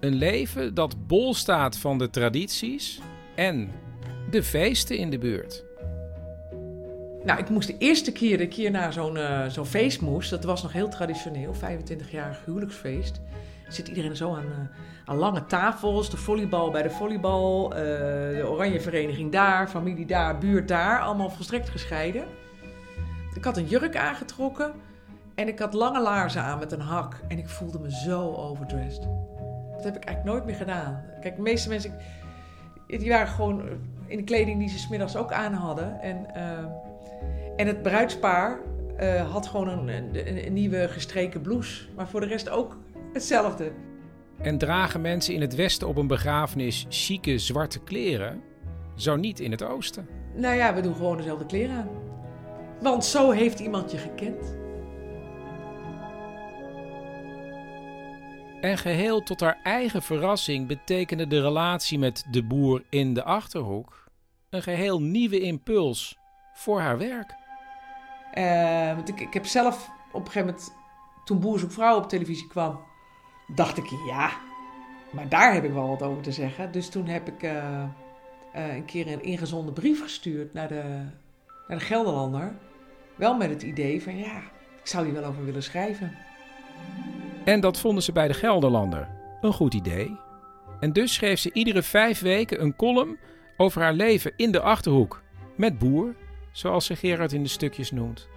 Een 0.00 0.14
leven 0.14 0.74
dat 0.74 1.06
bol 1.06 1.34
staat 1.34 1.76
van 1.76 1.98
de 1.98 2.10
tradities 2.10 3.00
en 3.34 3.70
de 4.30 4.42
feesten 4.42 4.96
in 4.96 5.10
de 5.10 5.18
buurt. 5.18 5.64
Nou, 7.24 7.38
ik 7.38 7.48
moest 7.48 7.66
de 7.66 7.78
eerste 7.78 8.12
keer 8.12 8.38
dat 8.38 8.46
ik 8.46 8.54
hier 8.54 8.70
naar 8.70 8.92
zo'n 8.92 9.16
uh, 9.16 9.46
zo'n 9.48 9.66
feest 9.66 10.00
moest, 10.00 10.30
dat 10.30 10.44
was 10.44 10.62
nog 10.62 10.72
heel 10.72 10.88
traditioneel, 10.88 11.54
25-jarig 11.54 12.44
huwelijksfeest 12.44 13.20
zit 13.68 13.88
iedereen 13.88 14.16
zo 14.16 14.34
aan, 14.34 14.44
uh, 14.44 14.58
aan 15.04 15.16
lange 15.16 15.46
tafels. 15.46 16.10
De 16.10 16.16
volleybal 16.16 16.70
bij 16.70 16.82
de 16.82 16.90
volleybal, 16.90 17.72
uh, 17.72 17.78
de 17.78 18.44
oranje 18.48 18.80
vereniging 18.80 19.32
daar, 19.32 19.68
familie 19.68 20.06
daar, 20.06 20.38
buurt 20.38 20.68
daar. 20.68 21.00
Allemaal 21.00 21.30
volstrekt 21.30 21.68
gescheiden. 21.68 22.24
Ik 23.34 23.44
had 23.44 23.56
een 23.56 23.66
jurk 23.66 23.96
aangetrokken 23.96 24.72
en 25.34 25.48
ik 25.48 25.58
had 25.58 25.74
lange 25.74 26.02
laarzen 26.02 26.42
aan 26.42 26.58
met 26.58 26.72
een 26.72 26.80
hak. 26.80 27.20
En 27.28 27.38
ik 27.38 27.48
voelde 27.48 27.78
me 27.78 27.90
zo 27.90 28.34
overdressed. 28.34 29.08
Dat 29.72 29.84
heb 29.84 29.96
ik 29.96 30.04
eigenlijk 30.04 30.24
nooit 30.24 30.44
meer 30.44 30.54
gedaan. 30.54 31.02
Kijk, 31.20 31.36
de 31.36 31.42
meeste 31.42 31.68
mensen 31.68 31.94
die 32.86 33.08
waren 33.08 33.26
gewoon 33.26 33.62
in 34.06 34.16
de 34.16 34.24
kleding 34.24 34.58
die 34.58 34.68
ze 34.68 34.78
smiddags 34.78 35.16
ook 35.16 35.32
aan 35.32 35.52
hadden. 35.52 36.00
En, 36.00 36.26
uh, 36.36 36.58
en 37.56 37.66
het 37.66 37.82
bruidspaar 37.82 38.58
uh, 39.00 39.30
had 39.32 39.46
gewoon 39.46 39.68
een, 39.68 39.88
een, 39.88 40.46
een, 40.46 40.52
nieuwe 40.52 40.88
gestreken 40.88 41.40
blouse. 41.40 41.84
Maar 41.96 42.08
voor 42.08 42.20
de 42.20 42.26
rest 42.26 42.48
ook 42.48 42.78
hetzelfde. 43.12 43.72
En 44.40 44.58
dragen 44.58 45.00
mensen 45.00 45.34
in 45.34 45.40
het 45.40 45.54
westen 45.54 45.88
op 45.88 45.96
een 45.96 46.06
begrafenis 46.06 46.86
chique 46.88 47.38
zwarte 47.38 47.80
kleren? 47.80 48.42
Zo 48.96 49.16
niet 49.16 49.40
in 49.40 49.50
het 49.50 49.62
oosten. 49.62 50.06
Nou 50.34 50.56
ja, 50.56 50.74
we 50.74 50.80
doen 50.80 50.94
gewoon 50.94 51.16
dezelfde 51.16 51.46
kleren 51.46 51.76
aan. 51.76 51.88
Want 52.80 53.04
zo 53.04 53.30
heeft 53.30 53.60
iemand 53.60 53.90
je 53.90 53.98
gekend. 53.98 54.56
En 58.64 58.78
geheel 58.78 59.22
tot 59.22 59.40
haar 59.40 59.58
eigen 59.62 60.02
verrassing 60.02 60.66
betekende 60.66 61.26
de 61.26 61.40
relatie 61.40 61.98
met 61.98 62.24
de 62.30 62.42
boer 62.42 62.82
in 62.88 63.14
de 63.14 63.24
achterhoek 63.24 64.04
een 64.50 64.62
geheel 64.62 65.02
nieuwe 65.02 65.40
impuls 65.40 66.18
voor 66.54 66.80
haar 66.80 66.98
werk. 66.98 67.34
Uh, 68.34 68.94
want 68.94 69.08
ik, 69.08 69.20
ik 69.20 69.34
heb 69.34 69.46
zelf 69.46 69.90
op 70.12 70.20
een 70.20 70.26
gegeven 70.26 70.46
moment, 70.46 70.72
toen 71.24 71.40
Boer 71.40 71.58
zoekt 71.58 71.72
vrouw 71.72 71.96
op 71.96 72.08
televisie 72.08 72.46
kwam, 72.46 72.80
dacht 73.54 73.76
ik, 73.76 73.86
ja, 74.06 74.30
maar 75.12 75.28
daar 75.28 75.54
heb 75.54 75.64
ik 75.64 75.72
wel 75.72 75.88
wat 75.88 76.02
over 76.02 76.22
te 76.22 76.32
zeggen. 76.32 76.72
Dus 76.72 76.88
toen 76.88 77.06
heb 77.06 77.28
ik, 77.28 77.42
uh, 77.42 77.82
eh, 78.52 78.74
een 78.74 78.84
keer 78.84 79.12
een 79.12 79.22
ingezonden 79.22 79.74
brief 79.74 80.02
gestuurd 80.02 80.52
naar 80.52 80.68
de, 80.68 80.82
naar 81.68 81.78
de 81.78 81.84
Gelderlander. 81.84 82.56
Wel 83.14 83.36
met 83.36 83.50
het 83.50 83.62
idee 83.62 84.02
van 84.02 84.16
ja, 84.16 84.38
ik 84.80 84.86
zou 84.86 85.04
hier 85.04 85.14
wel 85.14 85.24
over 85.24 85.44
willen 85.44 85.62
schrijven. 85.62 86.16
En 87.44 87.60
dat 87.60 87.80
vonden 87.80 88.02
ze 88.02 88.12
bij 88.12 88.28
de 88.28 88.34
Gelderlander 88.34 89.08
een 89.40 89.52
goed 89.52 89.74
idee. 89.74 90.16
En 90.80 90.92
dus 90.92 91.14
schreef 91.14 91.38
ze 91.38 91.52
iedere 91.52 91.82
vijf 91.82 92.20
weken 92.20 92.62
een 92.62 92.76
column 92.76 93.18
over 93.56 93.82
haar 93.82 93.92
leven 93.92 94.32
in 94.36 94.52
de 94.52 94.60
achterhoek 94.60 95.22
met 95.56 95.78
boer, 95.78 96.14
zoals 96.52 96.86
ze 96.86 96.96
Gerard 96.96 97.32
in 97.32 97.42
de 97.42 97.48
stukjes 97.48 97.90
noemt. 97.90 98.28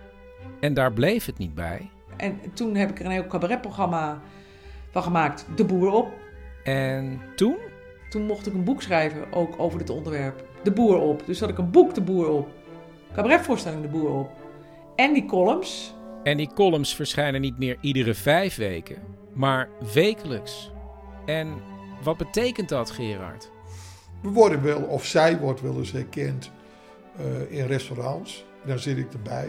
En 0.59 0.73
daar 0.73 0.93
bleef 0.93 1.25
het 1.25 1.37
niet 1.37 1.55
bij. 1.55 1.89
En 2.17 2.39
toen 2.53 2.75
heb 2.75 2.89
ik 2.89 2.99
er 2.99 3.05
een 3.05 3.11
heel 3.11 3.27
cabaretprogramma 3.27 4.21
van 4.91 5.03
gemaakt, 5.03 5.45
De 5.55 5.65
Boer 5.65 5.91
op. 5.91 6.07
En 6.63 7.21
toen? 7.35 7.57
Toen 8.09 8.25
mocht 8.25 8.47
ik 8.47 8.53
een 8.53 8.63
boek 8.63 8.81
schrijven, 8.81 9.33
ook 9.33 9.55
over 9.57 9.79
dit 9.79 9.89
onderwerp. 9.89 10.45
De 10.63 10.71
Boer 10.71 10.97
op. 10.99 11.25
Dus 11.25 11.39
had 11.39 11.49
ik 11.49 11.57
een 11.57 11.71
boek, 11.71 11.93
De 11.93 12.01
Boer 12.01 12.29
op. 12.29 12.49
Cabaretvoorstelling, 13.13 13.81
De 13.81 13.87
Boer 13.87 14.09
op. 14.09 14.29
En 14.95 15.13
die 15.13 15.25
columns. 15.25 15.95
En 16.27 16.37
die 16.37 16.53
columns 16.53 16.95
verschijnen 16.95 17.41
niet 17.41 17.57
meer 17.57 17.77
iedere 17.81 18.13
vijf 18.13 18.55
weken, 18.55 19.01
maar 19.33 19.69
wekelijks. 19.93 20.71
En 21.25 21.53
wat 22.03 22.17
betekent 22.17 22.69
dat, 22.69 22.91
Gerard? 22.91 23.51
We 24.21 24.29
worden 24.29 24.63
wel, 24.63 24.81
of 24.81 25.05
zij 25.05 25.39
wordt 25.39 25.61
wel 25.61 25.77
eens 25.77 25.91
herkend 25.91 26.51
uh, 27.19 27.59
in 27.59 27.65
restaurants. 27.65 28.45
Dan 28.65 28.79
zit 28.79 28.97
ik 28.97 29.13
erbij. 29.13 29.47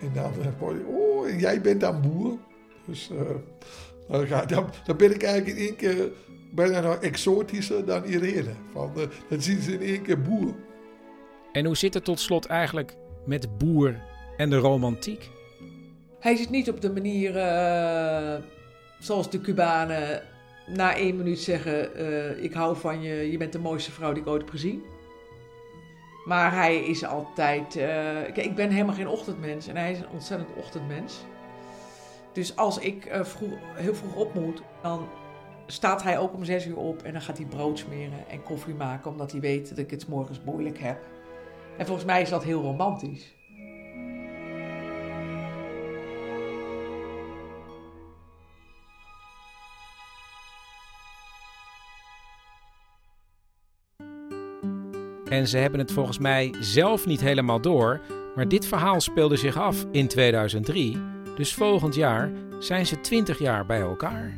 En 0.00 0.10
dan 0.12 0.32
word 0.58 0.76
je, 0.76 0.86
oh, 0.86 1.28
en 1.28 1.38
jij 1.38 1.60
bent 1.60 1.80
dan 1.80 2.00
boer. 2.00 2.38
Dus 2.86 3.10
uh, 3.12 3.20
dan, 4.08 4.26
ga, 4.26 4.44
dan, 4.44 4.70
dan, 4.84 4.96
ben 4.96 5.14
ik 5.14 5.22
eigenlijk 5.22 5.58
in 5.58 5.66
één 5.66 5.76
keer 5.76 6.10
bijna 6.52 6.80
nog 6.80 6.96
exotischer 6.96 7.86
dan 7.86 8.04
Irene. 8.04 8.52
Van, 8.72 8.92
uh, 8.96 9.04
dan 9.28 9.42
zien 9.42 9.60
ze 9.60 9.72
in 9.72 9.80
één 9.80 10.02
keer 10.02 10.20
boer. 10.20 10.54
En 11.52 11.64
hoe 11.64 11.76
zit 11.76 11.94
het 11.94 12.04
tot 12.04 12.20
slot 12.20 12.46
eigenlijk 12.46 12.96
met 13.26 13.58
boer 13.58 14.02
en 14.36 14.50
de 14.50 14.56
romantiek? 14.56 15.33
Hij 16.24 16.36
zit 16.36 16.50
niet 16.50 16.70
op 16.70 16.80
de 16.80 16.92
manier 16.92 17.36
uh, 17.36 18.44
zoals 18.98 19.30
de 19.30 19.40
Cubanen 19.40 20.22
na 20.66 20.96
één 20.96 21.16
minuut 21.16 21.38
zeggen: 21.38 22.00
uh, 22.00 22.44
Ik 22.44 22.52
hou 22.52 22.76
van 22.76 23.02
je, 23.02 23.30
je 23.30 23.36
bent 23.36 23.52
de 23.52 23.58
mooiste 23.58 23.90
vrouw 23.90 24.12
die 24.12 24.22
ik 24.22 24.28
ooit 24.28 24.40
heb 24.40 24.50
gezien. 24.50 24.82
Maar 26.24 26.52
hij 26.52 26.84
is 26.84 27.04
altijd. 27.04 27.76
Uh, 27.76 28.36
ik 28.36 28.54
ben 28.54 28.70
helemaal 28.70 28.94
geen 28.94 29.08
ochtendmens 29.08 29.66
en 29.68 29.76
hij 29.76 29.92
is 29.92 29.98
een 29.98 30.08
ontzettend 30.12 30.48
ochtendmens. 30.56 31.24
Dus 32.32 32.56
als 32.56 32.78
ik 32.78 33.18
vroeg, 33.22 33.52
heel 33.74 33.94
vroeg 33.94 34.14
op 34.14 34.34
moet, 34.34 34.62
dan 34.82 35.08
staat 35.66 36.02
hij 36.02 36.18
ook 36.18 36.34
om 36.34 36.44
zes 36.44 36.66
uur 36.66 36.76
op 36.76 37.02
en 37.02 37.12
dan 37.12 37.22
gaat 37.22 37.38
hij 37.38 37.46
brood 37.46 37.78
smeren 37.78 38.28
en 38.28 38.42
koffie 38.42 38.74
maken, 38.74 39.10
omdat 39.10 39.32
hij 39.32 39.40
weet 39.40 39.68
dat 39.68 39.78
ik 39.78 39.90
het 39.90 40.08
morgens 40.08 40.40
moeilijk 40.44 40.78
heb. 40.78 40.98
En 41.78 41.86
volgens 41.86 42.06
mij 42.06 42.22
is 42.22 42.28
dat 42.28 42.44
heel 42.44 42.62
romantisch. 42.62 43.34
En 55.34 55.48
ze 55.48 55.58
hebben 55.58 55.80
het 55.80 55.92
volgens 55.92 56.18
mij 56.18 56.54
zelf 56.60 57.06
niet 57.06 57.20
helemaal 57.20 57.60
door, 57.60 58.00
maar 58.34 58.48
dit 58.48 58.66
verhaal 58.66 59.00
speelde 59.00 59.36
zich 59.36 59.56
af 59.56 59.84
in 59.90 60.08
2003, 60.08 61.00
dus 61.36 61.54
volgend 61.54 61.94
jaar 61.94 62.30
zijn 62.58 62.86
ze 62.86 63.00
20 63.00 63.38
jaar 63.38 63.66
bij 63.66 63.80
elkaar. 63.80 64.36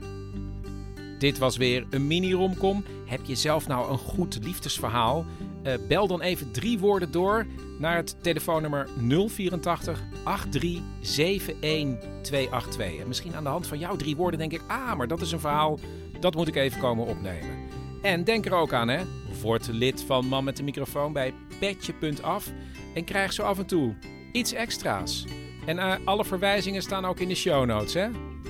Dit 1.19 1.39
was 1.39 1.57
weer 1.57 1.87
een 1.91 2.07
mini-romcom. 2.07 2.85
Heb 3.07 3.21
je 3.23 3.35
zelf 3.35 3.67
nou 3.67 3.91
een 3.91 3.99
goed 3.99 4.39
liefdesverhaal? 4.43 5.25
Uh, 5.67 5.73
bel 5.89 6.07
dan 6.07 6.21
even 6.21 6.51
drie 6.51 6.79
woorden 6.79 7.11
door 7.11 7.47
naar 7.79 7.97
het 7.97 8.17
telefoonnummer 8.23 8.89
084 9.29 10.03
8371 10.25 12.09
282. 12.23 13.01
En 13.01 13.09
misschien 13.09 13.35
aan 13.35 13.45
de 13.45 13.51
hand 13.51 13.67
van 13.67 13.79
jouw 13.79 13.97
drie 13.97 14.17
woorden 14.17 14.39
denk 14.39 14.53
ik: 14.53 14.63
ah, 14.67 14.97
maar 14.97 15.09
dat 15.09 15.21
is 15.21 15.33
een 15.33 15.41
verhaal, 15.41 15.79
dat 16.21 16.35
moet 16.35 16.49
ik 16.49 16.57
even 16.57 16.81
komen 16.81 17.07
opnemen. 17.07 17.56
En 18.03 18.25
denk 18.25 18.47
er 18.47 18.55
ook 18.55 18.73
aan, 18.73 18.89
hè? 18.89 19.03
Word 19.43 19.69
lid 19.69 20.03
van 20.03 20.27
Man 20.27 20.45
met 20.45 20.57
de 20.57 20.63
microfoon 20.63 21.13
bij 21.13 21.35
petje.af 21.59 22.53
en 22.95 23.05
krijg 23.05 23.33
zo 23.33 23.43
af 23.43 23.59
en 23.59 23.67
toe 23.67 23.95
iets 24.33 24.53
extra's. 24.53 25.25
En 25.67 25.77
uh, 25.77 25.95
alle 26.05 26.25
verwijzingen 26.25 26.83
staan 26.83 27.05
ook 27.05 27.21
in 27.21 27.29
de 27.29 27.35
show 27.35 27.67
notes, 27.67 27.95
hè? 27.95 28.09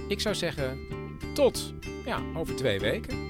Ik 0.08 0.20
zou 0.20 0.34
zeggen, 0.34 0.78
tot 1.34 1.74
ja, 2.04 2.20
over 2.34 2.56
twee 2.56 2.78
weken. 2.78 3.26